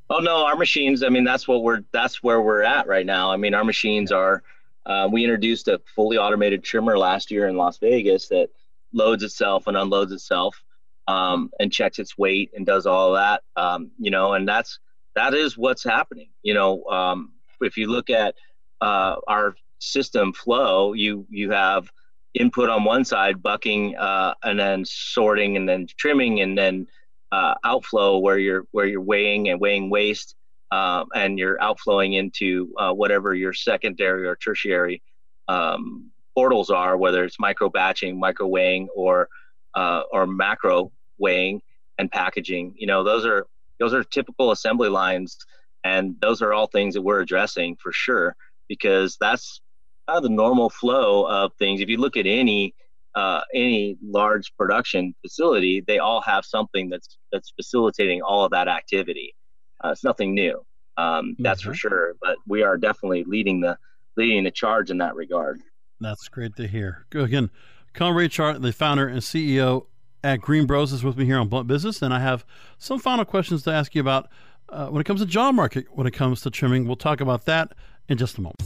Oh 0.09 0.19
no, 0.19 0.45
our 0.45 0.55
machines. 0.55 1.03
I 1.03 1.09
mean, 1.09 1.23
that's 1.23 1.47
what 1.47 1.63
we're 1.63 1.81
that's 1.91 2.21
where 2.21 2.41
we're 2.41 2.61
at 2.61 2.87
right 2.87 3.05
now. 3.05 3.31
I 3.31 3.37
mean, 3.37 3.53
our 3.53 3.63
machines 3.63 4.11
are. 4.11 4.43
Uh, 4.85 5.09
we 5.11 5.23
introduced 5.23 5.67
a 5.67 5.81
fully 5.95 6.15
automated 6.15 6.63
trimmer 6.63 6.95
last 6.95 7.31
year 7.31 7.47
in 7.47 7.57
Las 7.57 7.79
Vegas 7.79 8.27
that 8.27 8.49
loads 8.93 9.23
itself 9.23 9.65
and 9.65 9.75
unloads 9.75 10.11
itself, 10.11 10.63
um, 11.07 11.51
and 11.59 11.71
checks 11.71 11.99
its 11.99 12.17
weight 12.17 12.51
and 12.55 12.65
does 12.65 12.85
all 12.85 13.13
that. 13.13 13.43
Um, 13.55 13.91
you 13.99 14.11
know, 14.11 14.33
and 14.33 14.47
that's 14.47 14.79
that 15.15 15.33
is 15.33 15.57
what's 15.57 15.83
happening. 15.83 16.29
You 16.43 16.53
know, 16.53 16.83
um, 16.85 17.33
if 17.61 17.77
you 17.77 17.87
look 17.87 18.09
at 18.09 18.35
uh, 18.81 19.15
our 19.27 19.55
system 19.79 20.33
flow, 20.33 20.93
you 20.93 21.25
you 21.29 21.51
have 21.51 21.89
input 22.33 22.69
on 22.69 22.83
one 22.83 23.05
side, 23.05 23.41
bucking, 23.41 23.95
uh, 23.95 24.33
and 24.43 24.59
then 24.59 24.83
sorting, 24.85 25.57
and 25.57 25.67
then 25.67 25.87
trimming, 25.97 26.41
and 26.41 26.57
then 26.57 26.87
uh, 27.31 27.55
outflow 27.63 28.17
where 28.17 28.37
you're 28.37 28.65
where 28.71 28.85
you're 28.85 29.01
weighing 29.01 29.49
and 29.49 29.59
weighing 29.59 29.89
waste, 29.89 30.35
uh, 30.71 31.05
and 31.13 31.39
you're 31.39 31.61
outflowing 31.61 32.13
into 32.13 32.73
uh, 32.77 32.91
whatever 32.93 33.33
your 33.33 33.53
secondary 33.53 34.27
or 34.27 34.35
tertiary 34.35 35.01
um, 35.47 36.11
portals 36.35 36.69
are, 36.69 36.97
whether 36.97 37.23
it's 37.23 37.39
micro 37.39 37.69
batching, 37.69 38.19
micro 38.19 38.47
weighing, 38.47 38.87
or 38.95 39.29
uh, 39.75 40.03
or 40.11 40.27
macro 40.27 40.91
weighing 41.17 41.61
and 41.97 42.11
packaging. 42.11 42.73
You 42.77 42.87
know, 42.87 43.03
those 43.03 43.25
are 43.25 43.47
those 43.79 43.93
are 43.93 44.03
typical 44.03 44.51
assembly 44.51 44.89
lines, 44.89 45.37
and 45.83 46.15
those 46.21 46.41
are 46.41 46.53
all 46.53 46.67
things 46.67 46.93
that 46.93 47.01
we're 47.01 47.21
addressing 47.21 47.77
for 47.81 47.91
sure 47.91 48.35
because 48.67 49.17
that's 49.19 49.61
kind 50.07 50.17
of 50.17 50.23
the 50.23 50.29
normal 50.29 50.69
flow 50.69 51.25
of 51.27 51.51
things. 51.57 51.81
If 51.81 51.89
you 51.89 51.97
look 51.97 52.17
at 52.17 52.25
any 52.25 52.73
uh, 53.15 53.41
any 53.53 53.97
large 54.03 54.55
production 54.57 55.15
facility, 55.21 55.81
they 55.87 55.99
all 55.99 56.21
have 56.21 56.45
something 56.45 56.89
that's 56.89 57.17
that's 57.31 57.51
facilitating 57.55 58.21
all 58.21 58.43
of 58.45 58.51
that 58.51 58.67
activity. 58.67 59.35
Uh, 59.83 59.89
it's 59.89 60.03
nothing 60.03 60.33
new, 60.33 60.65
um, 60.97 61.35
that's 61.39 61.61
mm-hmm. 61.61 61.71
for 61.71 61.75
sure. 61.75 62.13
But 62.21 62.37
we 62.47 62.63
are 62.63 62.77
definitely 62.77 63.23
leading 63.25 63.61
the 63.61 63.77
leading 64.17 64.43
the 64.43 64.51
charge 64.51 64.91
in 64.91 64.97
that 64.99 65.15
regard. 65.15 65.61
That's 65.99 66.27
great 66.27 66.55
to 66.57 66.67
hear. 66.67 67.05
Go 67.09 67.21
again, 67.21 67.49
Colin 67.93 68.15
Raichart, 68.15 68.61
the 68.61 68.73
founder 68.73 69.07
and 69.07 69.19
CEO 69.19 69.87
at 70.25 70.41
GreenBroz, 70.41 70.91
is 70.91 71.03
with 71.03 71.17
me 71.17 71.25
here 71.25 71.37
on 71.37 71.47
Blunt 71.47 71.67
Business, 71.67 72.01
and 72.01 72.13
I 72.13 72.19
have 72.19 72.45
some 72.77 72.99
final 72.99 73.25
questions 73.25 73.63
to 73.63 73.71
ask 73.71 73.93
you 73.93 74.01
about 74.01 74.27
uh, 74.69 74.87
when 74.87 74.99
it 74.99 75.05
comes 75.05 75.21
to 75.21 75.25
job 75.27 75.55
market. 75.55 75.85
When 75.91 76.07
it 76.07 76.11
comes 76.11 76.41
to 76.41 76.49
trimming, 76.49 76.87
we'll 76.87 76.95
talk 76.95 77.21
about 77.21 77.45
that 77.45 77.73
in 78.09 78.17
just 78.17 78.37
a 78.37 78.41
moment 78.41 78.61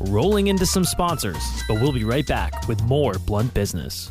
rolling 0.00 0.48
into 0.48 0.66
some 0.66 0.84
sponsors, 0.84 1.62
but 1.68 1.80
we'll 1.80 1.92
be 1.92 2.04
right 2.04 2.26
back 2.26 2.66
with 2.68 2.82
more 2.82 3.14
Blunt 3.26 3.52
Business. 3.54 4.10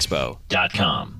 expo.com. 0.00 1.19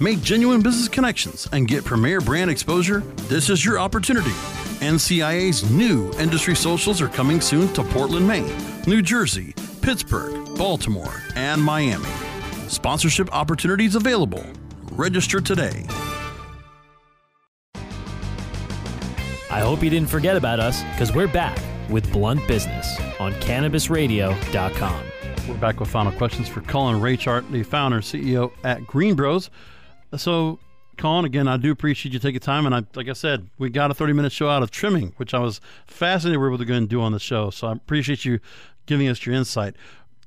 Make 0.00 0.22
genuine 0.22 0.62
business 0.62 0.86
connections 0.86 1.48
and 1.50 1.66
get 1.66 1.84
premier 1.84 2.20
brand 2.20 2.52
exposure? 2.52 3.00
This 3.26 3.50
is 3.50 3.64
your 3.64 3.80
opportunity. 3.80 4.30
NCIA's 4.80 5.68
new 5.72 6.12
industry 6.20 6.54
socials 6.54 7.02
are 7.02 7.08
coming 7.08 7.40
soon 7.40 7.72
to 7.72 7.82
Portland, 7.82 8.26
Maine, 8.26 8.56
New 8.86 9.02
Jersey, 9.02 9.56
Pittsburgh, 9.82 10.56
Baltimore, 10.56 11.20
and 11.34 11.60
Miami. 11.60 12.08
Sponsorship 12.68 13.28
opportunities 13.34 13.96
available. 13.96 14.44
Register 14.92 15.40
today. 15.40 15.84
I 19.50 19.60
hope 19.60 19.82
you 19.82 19.90
didn't 19.90 20.10
forget 20.10 20.36
about 20.36 20.60
us 20.60 20.84
because 20.92 21.12
we're 21.12 21.26
back 21.26 21.58
with 21.90 22.12
Blunt 22.12 22.46
Business 22.46 22.86
on 23.18 23.32
CannabisRadio.com. 23.34 25.04
We're 25.48 25.56
back 25.56 25.80
with 25.80 25.88
final 25.88 26.12
questions 26.12 26.46
for 26.48 26.60
Colin 26.60 27.00
Raichart, 27.00 27.50
the 27.50 27.64
founder 27.64 28.00
CEO 28.00 28.52
at 28.62 28.82
GreenBroz. 28.82 29.48
So, 30.16 30.58
Colin, 30.96 31.24
again, 31.24 31.48
I 31.48 31.56
do 31.56 31.70
appreciate 31.70 32.12
you 32.12 32.18
taking 32.18 32.40
time. 32.40 32.66
And 32.66 32.74
I, 32.74 32.82
like 32.94 33.08
I 33.08 33.12
said, 33.12 33.48
we 33.58 33.70
got 33.70 33.90
a 33.90 33.94
30 33.94 34.12
minute 34.12 34.32
show 34.32 34.48
out 34.48 34.62
of 34.62 34.70
trimming, 34.70 35.12
which 35.16 35.34
I 35.34 35.38
was 35.38 35.60
fascinated 35.86 36.38
we 36.38 36.42
were 36.42 36.48
able 36.48 36.58
to 36.58 36.64
go 36.64 36.74
and 36.74 36.88
do 36.88 37.00
on 37.00 37.12
the 37.12 37.20
show. 37.20 37.50
So 37.50 37.68
I 37.68 37.72
appreciate 37.72 38.24
you 38.24 38.40
giving 38.86 39.08
us 39.08 39.24
your 39.24 39.34
insight. 39.34 39.76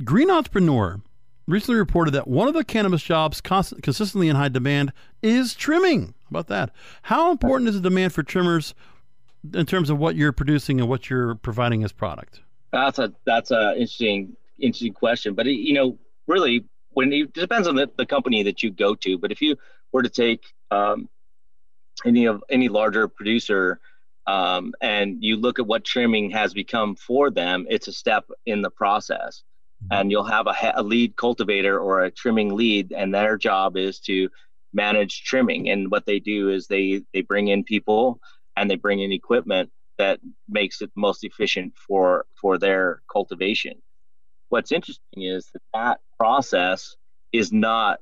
Green 0.04 0.30
Entrepreneur 0.30 1.02
recently 1.48 1.78
reported 1.78 2.12
that 2.12 2.28
one 2.28 2.48
of 2.48 2.54
the 2.54 2.64
cannabis 2.64 3.04
jobs 3.04 3.42
consistently 3.42 4.30
in 4.30 4.36
high 4.36 4.50
demand 4.50 4.94
is 5.22 5.54
trimming. 5.54 6.14
How 6.24 6.30
about 6.30 6.48
that? 6.48 6.72
How 7.04 7.32
important 7.32 7.70
is 7.70 7.76
the 7.76 7.82
demand 7.82 8.14
for 8.14 8.24
trimmers 8.24 8.74
in 9.54 9.66
terms 9.66 9.90
of 9.90 9.98
what 9.98 10.16
you're 10.16 10.32
producing 10.32 10.80
and 10.80 10.88
what 10.88 11.10
you're 11.10 11.36
providing 11.36 11.84
as 11.84 11.92
product? 11.92 12.42
That's 12.72 13.00
a 13.00 13.14
that's 13.26 13.52
a 13.52 13.72
interesting 13.74 14.38
interesting 14.60 14.94
question. 14.94 15.34
But 15.34 15.48
it, 15.48 15.54
you 15.54 15.74
know, 15.74 15.98
really, 16.28 16.64
when 16.94 17.12
it 17.14 17.34
depends 17.34 17.68
on 17.68 17.76
the, 17.76 17.90
the 17.98 18.06
company 18.06 18.44
that 18.44 18.64
you 18.64 18.72
go 18.72 18.96
to. 18.96 19.18
But 19.18 19.32
if 19.32 19.42
you 19.42 19.56
were 19.92 20.04
to 20.04 20.10
take 20.10 20.44
um, 20.70 21.10
any 22.06 22.26
of 22.26 22.44
any 22.50 22.70
larger 22.70 23.08
producer 23.08 23.80
um, 24.28 24.74
and 24.82 25.18
you 25.22 25.38
look 25.38 25.60
at 25.60 25.68
what 25.68 25.84
trimming 25.84 26.32
has 26.32 26.54
become 26.54 26.96
for 26.96 27.30
them, 27.30 27.66
it's 27.70 27.88
a 27.88 27.94
step 27.94 28.26
in 28.46 28.62
the 28.62 28.70
process. 28.70 29.44
Mm-hmm. 29.84 29.94
And 29.94 30.12
you'll 30.12 30.24
have 30.24 30.48
a, 30.48 30.74
a 30.76 30.84
lead 30.84 31.16
cultivator 31.16 31.80
or 31.80 32.02
a 32.02 32.12
trimming 32.12 32.56
lead, 32.56 32.92
and 32.92 33.14
their 33.14 33.38
job 33.38 33.78
is 33.78 34.00
to 34.02 34.30
manage 34.74 35.24
trimming. 35.24 35.70
And 35.70 35.92
what 35.92 36.06
they 36.06 36.20
do 36.20 36.50
is 36.50 36.68
they 36.68 37.02
they 37.14 37.22
bring 37.22 37.48
in 37.48 37.64
people 37.64 38.20
and 38.56 38.70
they 38.70 38.76
bring 38.76 39.00
in 39.00 39.12
equipment 39.12 39.72
that 39.98 40.20
makes 40.50 40.82
it 40.82 40.92
most 40.96 41.24
efficient 41.24 41.74
for 41.88 42.26
for 42.40 42.58
their 42.58 43.02
cultivation. 43.12 43.82
What's 44.52 44.72
interesting 44.72 45.24
is 45.24 45.50
that 45.54 45.62
that 45.74 46.00
process 46.20 46.96
is 47.34 47.52
not 47.52 48.00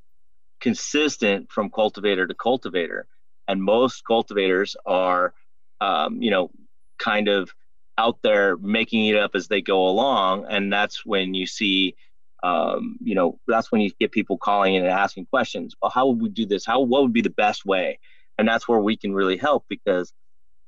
consistent 0.62 1.52
from 1.52 1.70
cultivator 1.70 2.28
to 2.28 2.34
cultivator, 2.36 3.08
and 3.48 3.64
most 3.64 4.04
cultivators 4.06 4.76
are 4.86 5.34
um, 5.82 6.22
you 6.22 6.32
know, 6.32 6.52
kind 6.98 7.28
of 7.28 7.52
out 7.98 8.20
there 8.24 8.58
making 8.58 9.08
it 9.08 9.16
up 9.16 9.32
as 9.36 9.48
they 9.48 9.62
go 9.62 9.88
along. 9.88 10.46
And 10.50 10.72
that's 10.72 11.06
when 11.06 11.34
you 11.34 11.46
see, 11.46 11.96
um, 12.44 12.98
you 13.02 13.16
know, 13.16 13.40
that's 13.48 13.72
when 13.72 13.82
you 13.82 13.92
get 14.00 14.12
people 14.12 14.38
calling 14.38 14.76
in 14.76 14.84
and 14.84 14.92
asking 14.92 15.28
questions. 15.28 15.76
Well, 15.82 15.92
how 15.92 16.08
would 16.08 16.22
we 16.22 16.30
do 16.30 16.46
this? 16.46 16.66
How, 16.66 16.82
what 16.82 17.04
would 17.04 17.14
be 17.14 17.22
the 17.22 17.30
best 17.30 17.66
way? 17.66 18.00
And 18.38 18.48
that's 18.48 18.68
where 18.68 18.80
we 18.80 18.98
can 18.98 19.14
really 19.14 19.38
help 19.38 19.66
because 19.70 20.14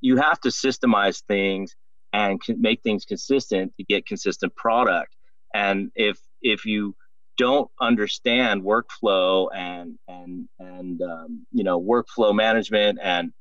you 0.02 0.17
have 0.17 0.39
to 0.41 0.50
systemize 0.50 1.24
things 1.28 1.76
and 2.13 2.41
make 2.58 2.82
things 2.84 3.06
consistent 3.06 3.74
to 3.78 3.86
get 3.86 4.06
consistent 4.06 4.56
product. 4.56 5.15
And 5.53 5.91
if, 5.95 6.19
if 6.41 6.65
you 6.65 6.95
don't 7.37 7.69
understand 7.79 8.63
workflow 8.63 9.47
and, 9.53 9.97
and, 10.07 10.47
and, 10.59 11.01
um, 11.01 11.45
you 11.51 11.63
know, 11.63 11.81
workflow 11.81 12.35
management 12.35 12.99
and 13.01 13.31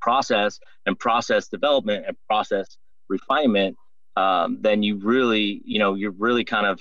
process 0.00 0.60
and 0.86 0.98
process 0.98 1.48
development 1.48 2.04
and 2.06 2.16
process 2.28 2.76
refinement, 3.08 3.76
um, 4.16 4.58
then 4.60 4.82
you 4.82 4.98
really, 4.98 5.62
you 5.64 5.78
know, 5.78 5.94
you're 5.94 6.12
really 6.12 6.44
kind 6.44 6.66
of 6.66 6.80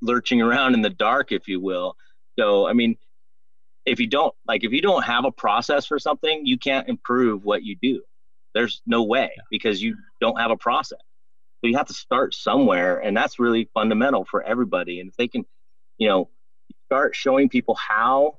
lurching 0.00 0.40
around 0.40 0.74
in 0.74 0.82
the 0.82 0.90
dark, 0.90 1.32
if 1.32 1.48
you 1.48 1.60
will. 1.60 1.94
So, 2.38 2.66
I 2.66 2.72
mean, 2.72 2.96
if 3.86 3.98
you 3.98 4.06
don't 4.06 4.34
like 4.46 4.64
if 4.64 4.72
you 4.72 4.82
don't 4.82 5.04
have 5.04 5.24
a 5.24 5.32
process 5.32 5.86
for 5.86 5.98
something, 5.98 6.44
you 6.44 6.58
can't 6.58 6.88
improve 6.88 7.44
what 7.44 7.62
you 7.62 7.76
do. 7.80 8.02
There's 8.54 8.82
no 8.86 9.02
way 9.04 9.30
because 9.50 9.82
you 9.82 9.96
don't 10.20 10.38
have 10.38 10.50
a 10.50 10.56
process. 10.56 11.00
So 11.62 11.68
you 11.68 11.76
have 11.76 11.88
to 11.88 11.94
start 11.94 12.34
somewhere, 12.34 12.98
and 12.98 13.16
that's 13.16 13.38
really 13.38 13.68
fundamental 13.74 14.24
for 14.24 14.42
everybody. 14.42 15.00
And 15.00 15.10
if 15.10 15.16
they 15.16 15.28
can, 15.28 15.44
you 15.98 16.08
know, 16.08 16.30
start 16.86 17.14
showing 17.14 17.48
people 17.48 17.74
how 17.74 18.38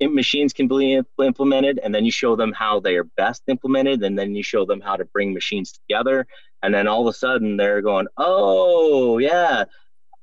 machines 0.00 0.52
can 0.52 0.68
be 0.68 1.00
implemented, 1.18 1.78
and 1.82 1.94
then 1.94 2.04
you 2.04 2.10
show 2.10 2.34
them 2.34 2.52
how 2.52 2.80
they 2.80 2.96
are 2.96 3.04
best 3.04 3.42
implemented, 3.48 4.02
and 4.02 4.18
then 4.18 4.34
you 4.34 4.42
show 4.42 4.64
them 4.64 4.80
how 4.80 4.96
to 4.96 5.04
bring 5.04 5.34
machines 5.34 5.72
together, 5.72 6.26
and 6.62 6.74
then 6.74 6.88
all 6.88 7.06
of 7.06 7.14
a 7.14 7.16
sudden 7.16 7.56
they're 7.56 7.82
going, 7.82 8.06
"Oh 8.16 9.18
yeah," 9.18 9.64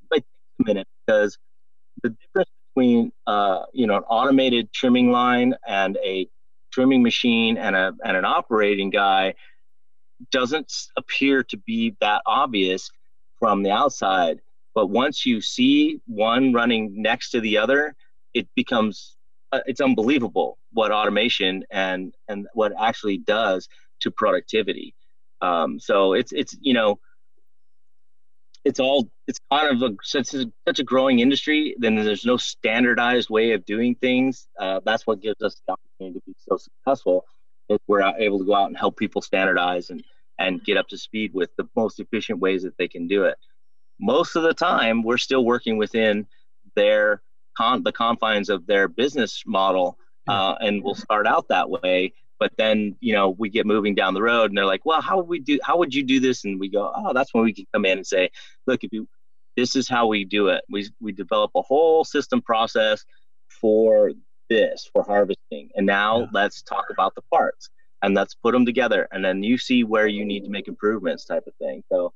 but 0.09 0.23
a 0.59 0.63
minute 0.63 0.87
because 1.05 1.37
the 2.03 2.09
difference 2.09 2.49
between 2.75 3.11
uh, 3.27 3.65
you 3.73 3.87
know 3.87 3.97
an 3.97 4.03
automated 4.03 4.71
trimming 4.73 5.11
line 5.11 5.55
and 5.67 5.97
a 6.03 6.27
trimming 6.71 7.03
machine 7.03 7.57
and 7.57 7.75
a 7.75 7.93
and 8.03 8.17
an 8.17 8.25
operating 8.25 8.89
guy 8.89 9.35
doesn't 10.31 10.71
appear 10.97 11.43
to 11.43 11.57
be 11.57 11.95
that 12.01 12.21
obvious 12.25 12.89
from 13.39 13.63
the 13.63 13.71
outside. 13.71 14.39
But 14.75 14.87
once 14.87 15.25
you 15.25 15.41
see 15.41 15.99
one 16.05 16.53
running 16.53 17.01
next 17.01 17.31
to 17.31 17.41
the 17.41 17.57
other, 17.57 17.95
it 18.33 18.47
becomes 18.55 19.15
uh, 19.51 19.61
it's 19.65 19.81
unbelievable 19.81 20.57
what 20.73 20.91
automation 20.91 21.63
and 21.71 22.13
and 22.27 22.47
what 22.53 22.73
actually 22.79 23.17
does 23.17 23.67
to 24.01 24.11
productivity. 24.11 24.93
Um, 25.41 25.79
so 25.79 26.13
it's 26.13 26.31
it's 26.31 26.55
you 26.61 26.73
know 26.73 26.99
it's 28.65 28.79
all 28.79 29.09
it's 29.27 29.39
kind 29.51 29.75
of 29.75 29.91
a 29.91 29.95
since 30.03 30.33
it's 30.33 30.51
such 30.67 30.79
a 30.79 30.83
growing 30.83 31.19
industry 31.19 31.75
then 31.79 31.95
there's 31.95 32.25
no 32.25 32.37
standardized 32.37 33.29
way 33.29 33.53
of 33.53 33.65
doing 33.65 33.95
things 33.95 34.47
uh, 34.59 34.79
that's 34.85 35.07
what 35.07 35.21
gives 35.21 35.41
us 35.41 35.61
the 35.65 35.73
opportunity 35.73 36.19
to 36.19 36.25
be 36.25 36.35
so 36.37 36.57
successful 36.57 37.25
we're 37.87 38.01
able 38.01 38.39
to 38.39 38.45
go 38.45 38.55
out 38.55 38.67
and 38.67 38.77
help 38.77 38.97
people 38.97 39.21
standardize 39.21 39.89
and 39.89 40.03
and 40.39 40.63
get 40.63 40.77
up 40.77 40.87
to 40.87 40.97
speed 40.97 41.33
with 41.33 41.49
the 41.57 41.67
most 41.75 41.99
efficient 41.99 42.39
ways 42.39 42.63
that 42.63 42.77
they 42.77 42.87
can 42.87 43.07
do 43.07 43.25
it. 43.25 43.37
Most 43.99 44.37
of 44.37 44.43
the 44.43 44.53
time 44.53 45.03
we're 45.03 45.17
still 45.17 45.43
working 45.43 45.77
within 45.77 46.27
their 46.75 47.21
con 47.57 47.83
the 47.83 47.91
confines 47.91 48.49
of 48.49 48.65
their 48.65 48.87
business 48.87 49.43
model 49.45 49.97
uh, 50.27 50.55
and 50.61 50.83
we'll 50.83 50.95
start 50.95 51.27
out 51.27 51.47
that 51.49 51.69
way 51.69 52.13
but 52.39 52.51
then 52.57 52.95
you 53.01 53.13
know 53.13 53.31
we 53.31 53.49
get 53.49 53.65
moving 53.65 53.93
down 53.93 54.13
the 54.13 54.21
road 54.21 54.49
and 54.49 54.57
they're 54.57 54.65
like 54.65 54.85
well 54.85 55.01
how 55.01 55.17
would 55.17 55.27
we 55.27 55.39
do 55.39 55.59
how 55.63 55.77
would 55.77 55.93
you 55.93 56.03
do 56.03 56.19
this? 56.19 56.45
And 56.45 56.59
we 56.59 56.69
go 56.69 56.91
oh 56.95 57.13
that's 57.13 57.33
when 57.33 57.43
we 57.43 57.53
can 57.53 57.65
come 57.73 57.85
in 57.85 57.97
and 57.97 58.07
say 58.07 58.29
look 58.65 58.83
if 58.83 58.93
you 58.93 59.07
this 59.57 59.75
is 59.75 59.89
how 59.89 60.07
we 60.07 60.23
do 60.23 60.47
it 60.47 60.63
we 60.69 60.89
we 61.01 61.11
develop 61.11 61.51
a 61.55 61.61
whole 61.61 62.05
system 62.05 62.41
process 62.41 63.03
for 63.49 64.11
this 64.49 64.89
for 64.91 65.03
harvesting 65.03 65.69
and 65.75 65.85
now 65.85 66.21
yeah. 66.21 66.25
let's 66.33 66.61
talk 66.61 66.85
about 66.91 67.13
the 67.15 67.21
parts 67.31 67.69
and 68.01 68.15
let's 68.15 68.35
put 68.35 68.53
them 68.53 68.65
together 68.65 69.07
and 69.11 69.23
then 69.23 69.43
you 69.43 69.57
see 69.57 69.83
where 69.83 70.07
you 70.07 70.25
need 70.25 70.43
to 70.43 70.49
make 70.49 70.67
improvements 70.67 71.25
type 71.25 71.45
of 71.47 71.53
thing 71.55 71.83
so 71.91 72.11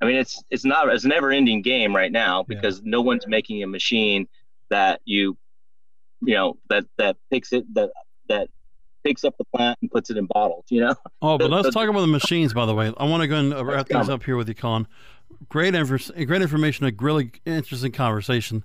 i 0.00 0.06
mean 0.06 0.16
it's 0.16 0.42
it's 0.50 0.64
not 0.64 0.88
it's 0.88 1.04
a 1.04 1.08
never 1.08 1.30
ending 1.30 1.62
game 1.62 1.94
right 1.94 2.12
now 2.12 2.42
because 2.42 2.78
yeah. 2.78 2.84
no 2.86 3.00
one's 3.00 3.26
making 3.26 3.62
a 3.62 3.66
machine 3.66 4.26
that 4.70 5.00
you 5.04 5.36
you 6.22 6.34
know 6.34 6.56
that 6.68 6.84
that 6.96 7.16
picks 7.30 7.52
it 7.52 7.64
that 7.74 7.90
that 8.28 8.48
picks 9.04 9.24
up 9.24 9.36
the 9.38 9.44
plant 9.44 9.78
and 9.80 9.90
puts 9.90 10.10
it 10.10 10.16
in 10.16 10.26
bottles, 10.26 10.64
you 10.68 10.80
know? 10.80 10.94
Oh, 11.22 11.36
but 11.36 11.50
let's 11.50 11.72
talk 11.74 11.88
about 11.88 12.00
the 12.00 12.06
machines, 12.06 12.54
by 12.54 12.64
the 12.64 12.74
way. 12.74 12.92
I 12.96 13.04
want 13.04 13.20
to 13.20 13.28
go 13.28 13.36
and 13.36 13.66
wrap 13.66 13.88
things 13.88 14.08
up 14.08 14.22
here 14.22 14.36
with 14.36 14.48
you, 14.48 14.54
Colin. 14.54 14.86
Great, 15.50 15.74
inf- 15.74 16.10
great 16.26 16.40
information, 16.40 16.86
a 16.86 16.92
really 16.98 17.30
interesting 17.44 17.92
conversation. 17.92 18.64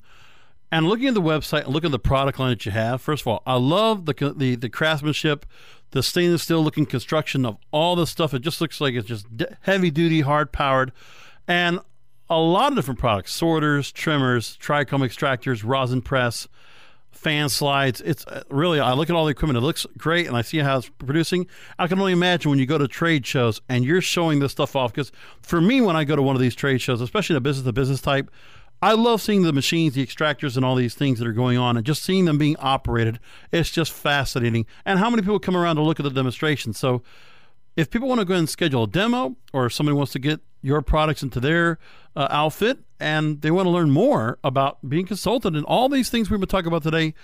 And 0.75 0.89
looking 0.89 1.07
at 1.07 1.13
the 1.13 1.21
website 1.21 1.63
and 1.63 1.73
looking 1.73 1.88
at 1.88 1.93
the 1.93 1.99
product 1.99 2.38
line 2.38 2.49
that 2.49 2.65
you 2.65 2.71
have, 2.73 3.01
first 3.01 3.21
of 3.21 3.27
all, 3.27 3.41
I 3.45 3.55
love 3.55 4.05
the 4.05 4.33
the, 4.35 4.55
the 4.55 4.67
craftsmanship, 4.67 5.45
the 5.91 6.03
stainless 6.03 6.43
steel 6.43 6.61
looking 6.61 6.85
construction 6.85 7.45
of 7.45 7.57
all 7.71 7.95
this 7.95 8.09
stuff. 8.09 8.33
It 8.33 8.41
just 8.41 8.59
looks 8.59 8.81
like 8.81 8.93
it's 8.93 9.07
just 9.07 9.25
heavy 9.61 9.89
duty, 9.89 10.19
hard 10.19 10.51
powered, 10.51 10.91
and 11.47 11.79
a 12.29 12.39
lot 12.39 12.73
of 12.73 12.75
different 12.75 12.99
products: 12.99 13.33
sorters, 13.33 13.89
trimmers, 13.93 14.57
trichome 14.57 14.99
extractors, 14.99 15.63
rosin 15.63 16.01
press 16.01 16.45
fan 17.13 17.47
slides. 17.47 18.01
It's 18.01 18.27
uh, 18.27 18.43
really, 18.49 18.81
I 18.81 18.91
look 18.95 19.09
at 19.09 19.15
all 19.15 19.23
the 19.23 19.31
equipment, 19.31 19.57
it 19.57 19.61
looks 19.61 19.88
great, 19.97 20.27
and 20.27 20.35
I 20.35 20.41
see 20.41 20.57
how 20.57 20.79
it's 20.79 20.89
producing. 20.89 21.47
I 21.79 21.88
can 21.88 21.99
only 21.99 22.11
imagine 22.11 22.49
when 22.49 22.59
you 22.59 22.65
go 22.65 22.77
to 22.77 22.89
trade 22.89 23.25
shows 23.25 23.61
and 23.69 23.85
you're 23.85 24.01
showing 24.01 24.39
this 24.39 24.51
stuff 24.51 24.75
off. 24.75 24.91
Because 24.91 25.13
for 25.41 25.61
me, 25.61 25.79
when 25.79 25.95
I 25.95 26.03
go 26.03 26.17
to 26.17 26.21
one 26.21 26.35
of 26.35 26.41
these 26.41 26.53
trade 26.53 26.81
shows, 26.81 26.99
especially 26.99 27.35
the 27.35 27.41
business 27.41 27.65
to 27.65 27.71
business 27.71 28.01
type, 28.01 28.29
I 28.86 28.93
love 28.93 29.19
seeing 29.19 29.41
the 29.41 29.52
machines, 29.52 29.95
the 29.95 30.06
extractors, 30.06 30.56
and 30.56 30.63
all 30.63 30.76
these 30.76 30.93
things 30.93 31.17
that 31.17 31.28
are 31.28 31.34
going 31.34 31.58
on, 31.58 31.76
and 31.76 31.84
just 31.84 32.04
seeing 32.04 32.26
them 32.26 32.38
being 32.38 32.56
operated. 32.58 33.19
It's 33.52 33.71
just 33.71 33.91
fascinating. 33.91 34.67
And 34.86 35.00
how 35.00 35.10
many 35.10 35.24
people 35.24 35.39
come 35.39 35.58
around 35.58 35.78
to 35.78 35.82
look 35.82 36.00
at 36.00 36.04
the 36.04 36.12
demonstration? 36.12 36.71
So, 36.71 37.02
if 37.76 37.89
people 37.89 38.08
want 38.08 38.19
to 38.19 38.26
go 38.26 38.36
ahead 38.36 38.41
and 38.41 38.50
schedule 38.50 38.84
a 38.84 38.88
demo, 38.88 39.38
or 39.54 39.65
if 39.65 39.74
somebody 39.74 39.95
wants 39.98 40.12
to 40.12 40.19
get 40.19 40.39
your 40.62 40.84
products 40.84 41.24
into 41.24 41.39
their 41.39 41.80
uh, 42.15 42.28
outfit 42.30 42.78
and 43.00 43.41
they 43.41 43.50
want 43.50 43.65
to 43.65 43.71
learn 43.71 43.89
more 43.89 44.38
about 44.43 44.88
being 44.88 45.08
consulted 45.08 45.56
and 45.56 45.65
all 45.65 45.89
these 45.89 46.12
things 46.12 46.30
we've 46.30 46.39
been 46.39 46.48
talking 46.48 46.67
about 46.67 46.84
today, 46.84 47.15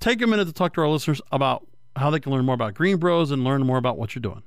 take 0.00 0.20
a 0.20 0.26
minute 0.26 0.44
to 0.44 0.52
talk 0.52 0.74
to 0.74 0.82
our 0.82 0.88
listeners 0.88 1.22
about 1.32 1.66
how 1.96 2.10
they 2.10 2.20
can 2.20 2.30
learn 2.30 2.44
more 2.44 2.54
about 2.54 2.74
GreenBroz 2.74 3.32
and 3.32 3.42
learn 3.42 3.64
more 3.64 3.78
about 3.78 3.96
what 3.96 4.14
you're 4.14 4.20
doing. 4.20 4.42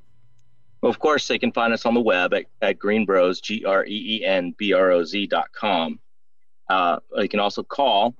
Of 0.83 0.99
course, 0.99 1.27
they 1.27 1.39
can 1.39 1.51
find 1.51 1.73
us 1.73 1.87
on 1.87 1.95
the 1.95 1.99
web 1.99 2.31
at, 2.35 2.45
at 2.61 2.77
greenbroz, 2.77 3.41
G 3.41 3.65
R 3.65 3.83
E 3.87 4.19
E 4.19 4.23
N 4.23 4.53
B 4.55 4.71
R 4.73 4.91
O 4.91 5.03
Z 5.03 5.25
dot 5.25 5.51
com. 5.51 5.99
Uh, 6.69 6.99
you 7.17 7.29
can 7.29 7.39
also 7.39 7.63
call 7.63 8.15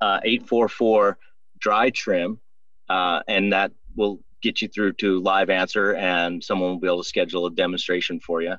uh, 0.00 0.20
844 0.24 1.18
dry 1.58 1.90
trim, 1.90 2.40
uh, 2.88 3.22
and 3.28 3.52
that 3.52 3.72
will 3.94 4.20
get 4.42 4.60
you 4.60 4.68
through 4.68 4.92
to 4.94 5.20
live 5.20 5.50
answer, 5.50 5.94
and 5.94 6.42
someone 6.42 6.70
will 6.70 6.80
be 6.80 6.86
able 6.86 7.02
to 7.02 7.08
schedule 7.08 7.46
a 7.46 7.50
demonstration 7.50 8.20
for 8.20 8.42
you. 8.42 8.54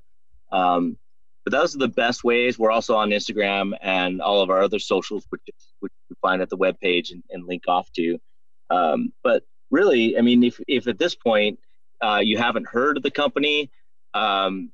Um, 0.51 0.97
but 1.45 1.51
those 1.51 1.75
are 1.75 1.79
the 1.79 1.87
best 1.87 2.23
ways. 2.23 2.59
We're 2.59 2.71
also 2.71 2.95
on 2.95 3.11
Instagram 3.11 3.71
and 3.81 4.21
all 4.21 4.41
of 4.41 4.49
our 4.49 4.61
other 4.61 4.79
socials, 4.79 5.25
which, 5.29 5.41
which 5.79 5.93
you 6.09 6.15
find 6.21 6.41
at 6.41 6.49
the 6.49 6.57
web 6.57 6.77
page 6.79 7.11
and, 7.11 7.23
and 7.29 7.47
link 7.47 7.63
off 7.67 7.89
to. 7.93 8.17
Um, 8.69 9.13
but 9.23 9.43
really, 9.71 10.17
I 10.17 10.21
mean, 10.21 10.43
if, 10.43 10.59
if 10.67 10.87
at 10.87 10.97
this 10.97 11.15
point 11.15 11.59
uh, 12.01 12.19
you 12.21 12.37
haven't 12.37 12.67
heard 12.67 12.97
of 12.97 13.03
the 13.03 13.11
company, 13.11 13.71
um, 14.13 14.71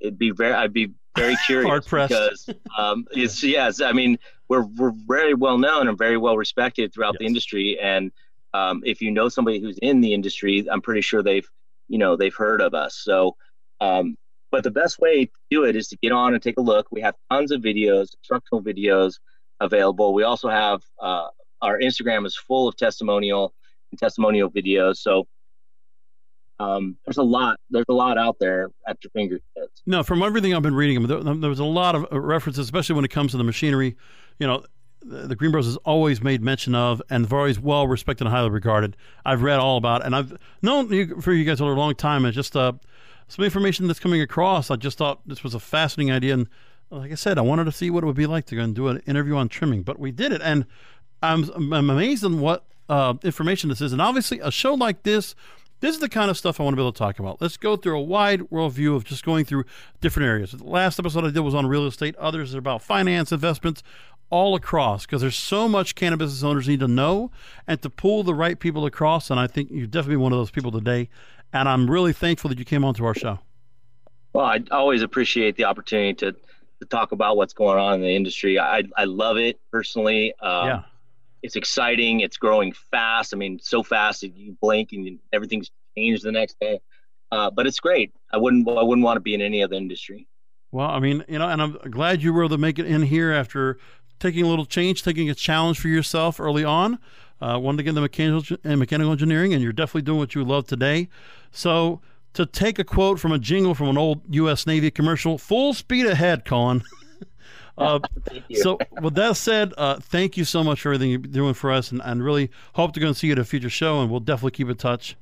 it'd 0.00 0.18
be 0.18 0.30
very, 0.30 0.54
I'd 0.54 0.72
be 0.72 0.94
very 1.16 1.36
curious 1.46 1.84
because 1.84 2.48
um, 2.76 3.06
it's 3.12 3.42
yes, 3.42 3.80
I 3.80 3.92
mean, 3.92 4.18
we're 4.48 4.66
we're 4.76 4.92
very 5.06 5.34
well 5.34 5.58
known 5.58 5.88
and 5.88 5.96
very 5.98 6.16
well 6.16 6.36
respected 6.36 6.92
throughout 6.92 7.14
yes. 7.14 7.20
the 7.20 7.26
industry, 7.26 7.78
and 7.80 8.12
um, 8.54 8.82
if 8.84 9.00
you 9.00 9.10
know 9.10 9.28
somebody 9.28 9.60
who's 9.60 9.78
in 9.78 10.00
the 10.00 10.14
industry, 10.14 10.66
I'm 10.70 10.80
pretty 10.80 11.02
sure 11.02 11.22
they've 11.22 11.48
you 11.88 11.98
know 11.98 12.16
they've 12.16 12.34
heard 12.34 12.60
of 12.60 12.74
us. 12.74 13.00
So 13.02 13.36
um, 13.80 14.16
but 14.50 14.64
the 14.64 14.70
best 14.70 14.98
way 14.98 15.26
to 15.26 15.32
do 15.50 15.64
it 15.64 15.76
is 15.76 15.88
to 15.88 15.96
get 15.96 16.12
on 16.12 16.34
and 16.34 16.42
take 16.42 16.58
a 16.58 16.62
look. 16.62 16.86
We 16.90 17.00
have 17.02 17.14
tons 17.30 17.52
of 17.52 17.60
videos, 17.60 18.08
instructional 18.18 18.62
videos 18.62 19.14
available. 19.60 20.12
We 20.12 20.24
also 20.24 20.48
have 20.48 20.82
uh, 21.00 21.28
our 21.62 21.78
Instagram 21.78 22.26
is 22.26 22.36
full 22.36 22.68
of 22.68 22.76
testimonial 22.76 23.54
and 23.90 23.98
testimonial 23.98 24.50
videos. 24.50 24.96
So 24.96 25.26
um, 26.60 26.96
there's 27.06 27.16
a 27.16 27.22
lot. 27.22 27.58
There's 27.70 27.86
a 27.88 27.94
lot 27.94 28.18
out 28.18 28.38
there 28.38 28.70
at 28.86 28.98
your 29.02 29.10
fingertips. 29.12 29.82
No, 29.86 30.02
from 30.02 30.22
everything 30.22 30.54
I've 30.54 30.62
been 30.62 30.74
reading, 30.74 31.06
there, 31.06 31.22
there 31.22 31.48
was 31.48 31.58
a 31.58 31.64
lot 31.64 31.94
of 31.94 32.06
uh, 32.12 32.20
references, 32.20 32.66
especially 32.66 32.96
when 32.96 33.04
it 33.04 33.10
comes 33.10 33.30
to 33.30 33.38
the 33.38 33.44
machinery. 33.44 33.96
You 34.38 34.46
know, 34.46 34.64
the 35.02 35.34
GreenBroz 35.34 35.66
is 35.66 35.78
always 35.78 36.20
made 36.20 36.42
mention 36.42 36.74
of, 36.74 37.00
and 37.08 37.30
always 37.32 37.58
well 37.58 37.88
respected 37.88 38.26
and 38.26 38.34
highly 38.34 38.50
regarded. 38.50 38.94
I've 39.24 39.42
read 39.42 39.58
all 39.58 39.78
about, 39.78 40.02
it, 40.02 40.06
and 40.06 40.14
I've 40.14 40.36
known 40.60 40.92
you 40.92 41.20
for 41.22 41.32
you 41.32 41.44
guys 41.44 41.58
for 41.58 41.72
a 41.72 41.78
long 41.78 41.94
time, 41.94 42.26
and 42.26 42.34
just 42.34 42.54
uh, 42.54 42.72
some 43.28 43.42
information 43.42 43.86
that's 43.86 44.00
coming 44.00 44.20
across. 44.20 44.70
I 44.70 44.76
just 44.76 44.98
thought 44.98 45.26
this 45.26 45.42
was 45.42 45.54
a 45.54 45.60
fascinating 45.60 46.12
idea, 46.12 46.34
and 46.34 46.48
like 46.90 47.10
I 47.10 47.14
said, 47.14 47.38
I 47.38 47.42
wanted 47.42 47.64
to 47.64 47.72
see 47.72 47.88
what 47.88 48.04
it 48.04 48.06
would 48.06 48.16
be 48.16 48.26
like 48.26 48.44
to 48.46 48.56
go 48.56 48.62
and 48.62 48.74
do 48.74 48.88
an 48.88 48.98
interview 49.06 49.36
on 49.36 49.48
trimming. 49.48 49.82
But 49.82 49.98
we 49.98 50.12
did 50.12 50.30
it, 50.30 50.42
and 50.44 50.66
I'm, 51.22 51.50
I'm 51.54 51.88
amazed 51.88 52.22
on 52.22 52.40
what 52.40 52.66
uh, 52.90 53.14
information 53.22 53.70
this 53.70 53.80
is. 53.80 53.92
And 53.92 54.02
obviously, 54.02 54.40
a 54.40 54.50
show 54.50 54.74
like 54.74 55.04
this. 55.04 55.34
This 55.80 55.94
is 55.94 56.00
the 56.00 56.08
kind 56.08 56.30
of 56.30 56.36
stuff 56.36 56.60
I 56.60 56.62
want 56.62 56.74
to 56.74 56.76
be 56.76 56.82
able 56.82 56.92
to 56.92 56.98
talk 56.98 57.18
about. 57.18 57.40
Let's 57.40 57.56
go 57.56 57.76
through 57.76 57.98
a 57.98 58.02
wide 58.02 58.50
world 58.50 58.72
view 58.74 58.94
of 58.94 59.04
just 59.04 59.24
going 59.24 59.44
through 59.44 59.64
different 60.00 60.28
areas. 60.28 60.52
The 60.52 60.64
last 60.64 60.98
episode 60.98 61.24
I 61.24 61.30
did 61.30 61.40
was 61.40 61.54
on 61.54 61.66
real 61.66 61.86
estate. 61.86 62.14
Others 62.16 62.54
are 62.54 62.58
about 62.58 62.82
finance, 62.82 63.32
investments, 63.32 63.82
all 64.28 64.54
across 64.54 65.06
because 65.06 65.22
there's 65.22 65.36
so 65.36 65.68
much 65.68 65.94
cannabis 65.94 66.42
owners 66.42 66.68
need 66.68 66.80
to 66.80 66.88
know 66.88 67.30
and 67.66 67.82
to 67.82 67.90
pull 67.90 68.22
the 68.22 68.34
right 68.34 68.58
people 68.58 68.86
across. 68.86 69.30
And 69.30 69.40
I 69.40 69.46
think 69.46 69.70
you're 69.72 69.86
definitely 69.86 70.18
one 70.18 70.32
of 70.32 70.38
those 70.38 70.50
people 70.50 70.70
today 70.70 71.08
and 71.52 71.68
I'm 71.68 71.90
really 71.90 72.12
thankful 72.12 72.48
that 72.48 72.58
you 72.58 72.64
came 72.64 72.84
on 72.84 72.94
to 72.94 73.04
our 73.04 73.14
show. 73.14 73.38
Well, 74.32 74.44
I 74.44 74.62
always 74.70 75.02
appreciate 75.02 75.56
the 75.56 75.64
opportunity 75.64 76.14
to 76.14 76.32
to 76.32 76.86
talk 76.86 77.12
about 77.12 77.36
what's 77.36 77.52
going 77.52 77.78
on 77.78 77.94
in 77.94 78.00
the 78.00 78.14
industry. 78.16 78.58
I 78.58 78.84
I 78.96 79.04
love 79.04 79.36
it 79.36 79.60
personally. 79.70 80.32
Um, 80.40 80.66
yeah. 80.66 80.82
It's 81.42 81.56
exciting. 81.56 82.20
It's 82.20 82.36
growing 82.36 82.72
fast. 82.72 83.34
I 83.34 83.36
mean, 83.36 83.58
so 83.60 83.82
fast 83.82 84.20
that 84.20 84.36
you 84.36 84.56
blink 84.60 84.92
and 84.92 85.18
everything's 85.32 85.70
changed 86.00 86.24
the 86.24 86.32
next 86.32 86.58
day. 86.60 86.80
Uh, 87.32 87.50
but 87.50 87.66
it's 87.66 87.78
great. 87.78 88.12
I 88.32 88.38
wouldn't 88.38 88.68
I 88.68 88.82
wouldn't 88.82 89.04
want 89.04 89.16
to 89.16 89.20
be 89.20 89.34
in 89.34 89.40
any 89.40 89.62
other 89.62 89.76
industry. 89.76 90.26
Well, 90.72 90.88
I 90.88 91.00
mean, 91.00 91.24
you 91.28 91.38
know, 91.38 91.48
and 91.48 91.60
I'm 91.60 91.78
glad 91.90 92.22
you 92.22 92.32
were 92.32 92.42
able 92.42 92.56
to 92.56 92.58
make 92.58 92.78
it 92.78 92.86
in 92.86 93.02
here 93.02 93.32
after 93.32 93.78
taking 94.18 94.44
a 94.44 94.48
little 94.48 94.66
change, 94.66 95.02
taking 95.02 95.30
a 95.30 95.34
challenge 95.34 95.80
for 95.80 95.88
yourself 95.88 96.38
early 96.38 96.64
on. 96.64 96.98
uh, 97.40 97.58
wanted 97.58 97.78
to 97.78 97.82
get 97.84 97.90
into 97.90 98.00
mechanical 98.02 98.56
and 98.64 98.78
mechanical 98.78 99.12
engineering, 99.12 99.52
and 99.52 99.62
you're 99.62 99.72
definitely 99.72 100.02
doing 100.02 100.18
what 100.18 100.34
you 100.34 100.44
love 100.44 100.66
today. 100.66 101.08
So, 101.50 102.00
to 102.34 102.46
take 102.46 102.78
a 102.78 102.84
quote 102.84 103.18
from 103.18 103.32
a 103.32 103.38
jingle 103.38 103.74
from 103.74 103.88
an 103.88 103.98
old 103.98 104.22
U.S. 104.34 104.66
Navy 104.66 104.90
commercial, 104.90 105.38
full 105.38 105.74
speed 105.74 106.06
ahead, 106.06 106.44
Colin. 106.44 106.82
uh, 107.78 107.98
so, 108.54 108.78
with 109.00 109.14
that 109.14 109.36
said, 109.36 109.72
uh, 109.78 109.98
thank 110.00 110.36
you 110.36 110.44
so 110.44 110.62
much 110.62 110.82
for 110.82 110.90
everything 110.90 111.10
you're 111.10 111.18
doing 111.18 111.54
for 111.54 111.72
us, 111.72 111.90
and, 111.90 112.00
and 112.04 112.22
really 112.22 112.50
hope 112.74 112.92
to 112.92 113.00
go 113.00 113.08
and 113.08 113.16
see 113.16 113.28
you 113.28 113.32
at 113.32 113.38
a 113.38 113.44
future 113.44 113.70
show, 113.70 114.00
and 114.00 114.10
we'll 114.10 114.20
definitely 114.20 114.52
keep 114.52 114.68
in 114.68 114.76
touch. 114.76 115.16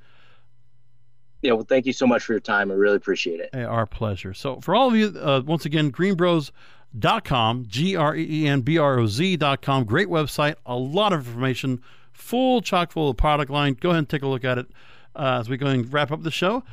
Yeah, 1.43 1.53
well, 1.53 1.65
thank 1.65 1.87
you 1.87 1.93
so 1.93 2.07
much 2.07 2.25
for 2.25 2.33
your 2.33 2.41
time. 2.41 2.71
I 2.71 2.75
really 2.75 2.97
appreciate 2.97 3.41
it. 3.41 3.51
Hey, 3.53 3.65
our 3.65 3.87
pleasure. 3.87 4.35
So, 4.35 4.61
for 4.61 4.75
all 4.75 4.89
of 4.89 4.97
you, 4.97 5.15
uh, 5.19 5.43
once 5.45 5.65
again, 5.65 5.93
greenbroz.com, 5.93 7.67
G 7.69 7.97
R 7.97 8.17
E 8.17 8.27
E 8.29 8.47
N 8.49 8.61
B 8.63 8.79
R 8.79 8.99
O 8.99 9.07
Z.com. 9.07 9.85
Great 9.85 10.09
website, 10.09 10.57
a 10.67 10.77
lot 10.77 11.13
of 11.13 11.27
information, 11.27 11.81
full 12.13 12.61
chock 12.61 12.91
full 12.91 13.11
of 13.11 13.17
product 13.17 13.51
line. 13.51 13.75
Go 13.75 13.91
ahead 13.91 13.99
and 13.99 14.09
take 14.09 14.23
a 14.23 14.29
look 14.29 14.45
at 14.45 14.59
it 14.59 14.67
uh, 15.15 15.39
as 15.41 15.49
we 15.49 15.57
go 15.57 15.67
and 15.67 15.93
wrap 15.93 16.11
up 16.11 16.23
the 16.23 16.31
show. 16.31 16.65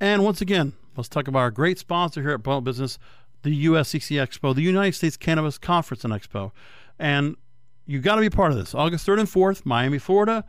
And 0.00 0.24
once 0.24 0.40
again, 0.40 0.72
let's 0.96 1.08
talk 1.08 1.28
about 1.28 1.40
our 1.40 1.50
great 1.50 1.78
sponsor 1.78 2.20
here 2.20 2.32
at 2.32 2.42
Blunt 2.42 2.64
Business, 2.64 2.98
the 3.42 3.66
USCC 3.66 4.16
Expo, 4.16 4.54
the 4.54 4.62
United 4.62 4.94
States 4.94 5.16
Cannabis 5.16 5.58
Conference 5.58 6.04
and 6.04 6.12
Expo. 6.12 6.52
And 6.98 7.36
you 7.86 8.00
got 8.00 8.16
to 8.16 8.20
be 8.20 8.30
part 8.30 8.52
of 8.52 8.58
this. 8.58 8.74
August 8.74 9.06
3rd 9.06 9.20
and 9.20 9.28
4th, 9.28 9.64
Miami, 9.64 9.98
Florida. 9.98 10.44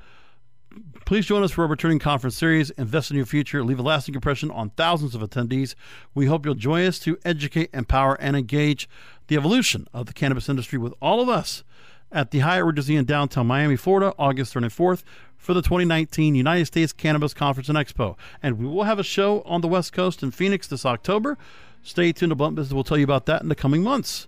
Please 1.05 1.25
join 1.25 1.43
us 1.43 1.51
for 1.51 1.63
our 1.63 1.67
returning 1.67 1.99
conference 1.99 2.37
series. 2.37 2.69
Invest 2.71 3.11
in 3.11 3.17
your 3.17 3.25
future. 3.25 3.63
Leave 3.63 3.79
a 3.79 3.83
lasting 3.83 4.15
impression 4.15 4.49
on 4.49 4.69
thousands 4.71 5.13
of 5.13 5.21
attendees. 5.21 5.75
We 6.13 6.27
hope 6.27 6.45
you'll 6.45 6.55
join 6.55 6.85
us 6.85 6.99
to 6.99 7.17
educate, 7.25 7.69
empower, 7.73 8.15
and 8.15 8.37
engage 8.37 8.87
the 9.27 9.35
evolution 9.35 9.87
of 9.93 10.05
the 10.05 10.13
cannabis 10.13 10.47
industry 10.47 10.79
with 10.79 10.93
all 11.01 11.19
of 11.19 11.27
us 11.27 11.63
at 12.11 12.31
the 12.31 12.39
Hyatt 12.39 12.65
Regency 12.65 12.95
in 12.95 13.05
downtown 13.05 13.47
Miami, 13.47 13.75
Florida, 13.75 14.13
August 14.17 14.53
3rd 14.53 14.63
and 14.63 14.71
4th 14.71 15.03
for 15.37 15.53
the 15.53 15.61
2019 15.61 16.35
United 16.35 16.65
States 16.65 16.93
Cannabis 16.93 17.33
Conference 17.33 17.67
and 17.67 17.77
Expo. 17.77 18.15
And 18.41 18.57
we 18.57 18.65
will 18.65 18.83
have 18.83 18.99
a 18.99 19.03
show 19.03 19.41
on 19.41 19.61
the 19.61 19.67
West 19.67 19.91
Coast 19.91 20.23
in 20.23 20.31
Phoenix 20.31 20.67
this 20.67 20.85
October. 20.85 21.37
Stay 21.83 22.13
tuned 22.13 22.31
to 22.31 22.35
Blunt 22.35 22.55
Business. 22.55 22.73
We'll 22.73 22.83
tell 22.83 22.97
you 22.97 23.03
about 23.03 23.25
that 23.25 23.41
in 23.41 23.49
the 23.49 23.55
coming 23.55 23.83
months. 23.83 24.27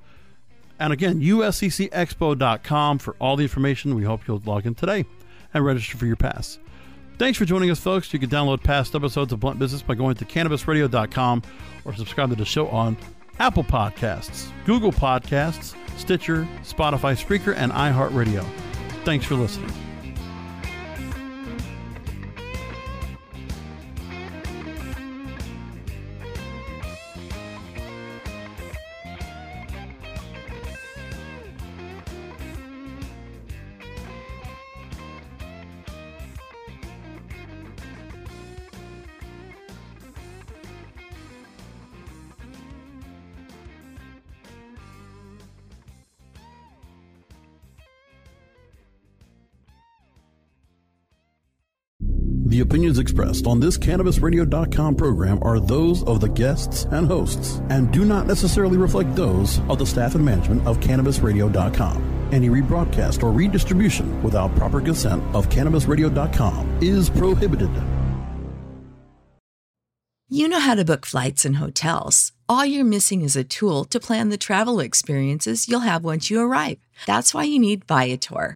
And 0.80 0.92
again, 0.92 1.22
usccexpo.com 1.22 3.00
for 3.00 3.16
all 3.20 3.36
the 3.38 3.44
information. 3.44 3.96
We 3.96 4.04
hope 4.04 4.28
you'll 4.28 4.42
log 4.46 4.66
in 4.66 4.76
today 4.76 5.06
and 5.54 5.66
register 5.66 5.98
for 5.98 6.06
your 6.06 6.16
pass. 6.16 6.60
Thanks 7.18 7.38
for 7.38 7.46
joining 7.46 7.70
us, 7.70 7.80
folks. 7.80 8.12
You 8.12 8.20
can 8.20 8.30
download 8.30 8.64
past 8.64 8.96
episodes 8.96 9.32
of 9.32 9.40
Blunt 9.40 9.60
Business 9.60 9.82
by 9.82 9.96
going 9.96 10.16
to 10.16 10.26
cannabisradio.com 10.26 11.44
or 11.86 11.94
subscribe 11.94 12.30
to 12.30 12.36
the 12.36 12.46
show 12.46 12.68
on 12.70 12.98
Apple 13.40 13.64
Podcasts, 13.64 14.50
Google 14.66 14.92
Podcasts, 14.92 15.76
Stitcher, 15.98 16.48
Spotify, 16.64 17.16
Spreaker, 17.16 17.56
and 17.56 17.72
iHeartRadio. 17.72 18.44
Thanks 19.04 19.26
for 19.26 19.36
listening. 19.36 19.83
Opinions 52.94 53.00
expressed 53.00 53.48
on 53.48 53.60
this 53.60 53.78
CannabisRadio.com 53.78 54.96
program 54.96 55.40
are 55.42 55.60
those 55.60 56.04
of 56.04 56.20
the 56.20 56.30
guests 56.30 56.86
and 56.92 57.08
hosts 57.08 57.62
and 57.70 57.92
do 57.92 58.06
not 58.06 58.28
necessarily 58.28 58.78
reflect 58.78 59.16
those 59.16 59.60
of 59.70 59.78
the 59.80 59.86
staff 59.86 60.16
and 60.16 60.26
management 60.26 60.66
of 60.68 60.80
CannabisRadio.com. 60.80 62.30
Any 62.32 62.50
rebroadcast 62.50 63.24
or 63.24 63.32
redistribution 63.32 64.22
without 64.24 64.56
proper 64.56 64.82
consent 64.82 65.24
of 65.36 65.50
CannabisRadio.com 65.50 66.80
is 66.82 67.10
prohibited. 67.10 67.70
You 70.30 70.48
know 70.48 70.60
how 70.60 70.76
to 70.76 70.86
book 70.86 71.06
flights 71.06 71.46
and 71.46 71.58
hotels. 71.58 72.32
All 72.50 72.66
you're 72.66 72.86
missing 72.86 73.22
is 73.22 73.36
a 73.36 73.44
tool 73.44 73.86
to 73.86 74.00
plan 74.00 74.30
the 74.30 74.38
travel 74.38 74.80
experiences 74.80 75.68
you'll 75.68 75.88
have 75.88 76.04
once 76.04 76.32
you 76.32 76.40
arrive. 76.42 76.80
That's 77.06 77.34
why 77.34 77.44
you 77.44 77.60
need 77.60 77.86
Viator. 77.86 78.56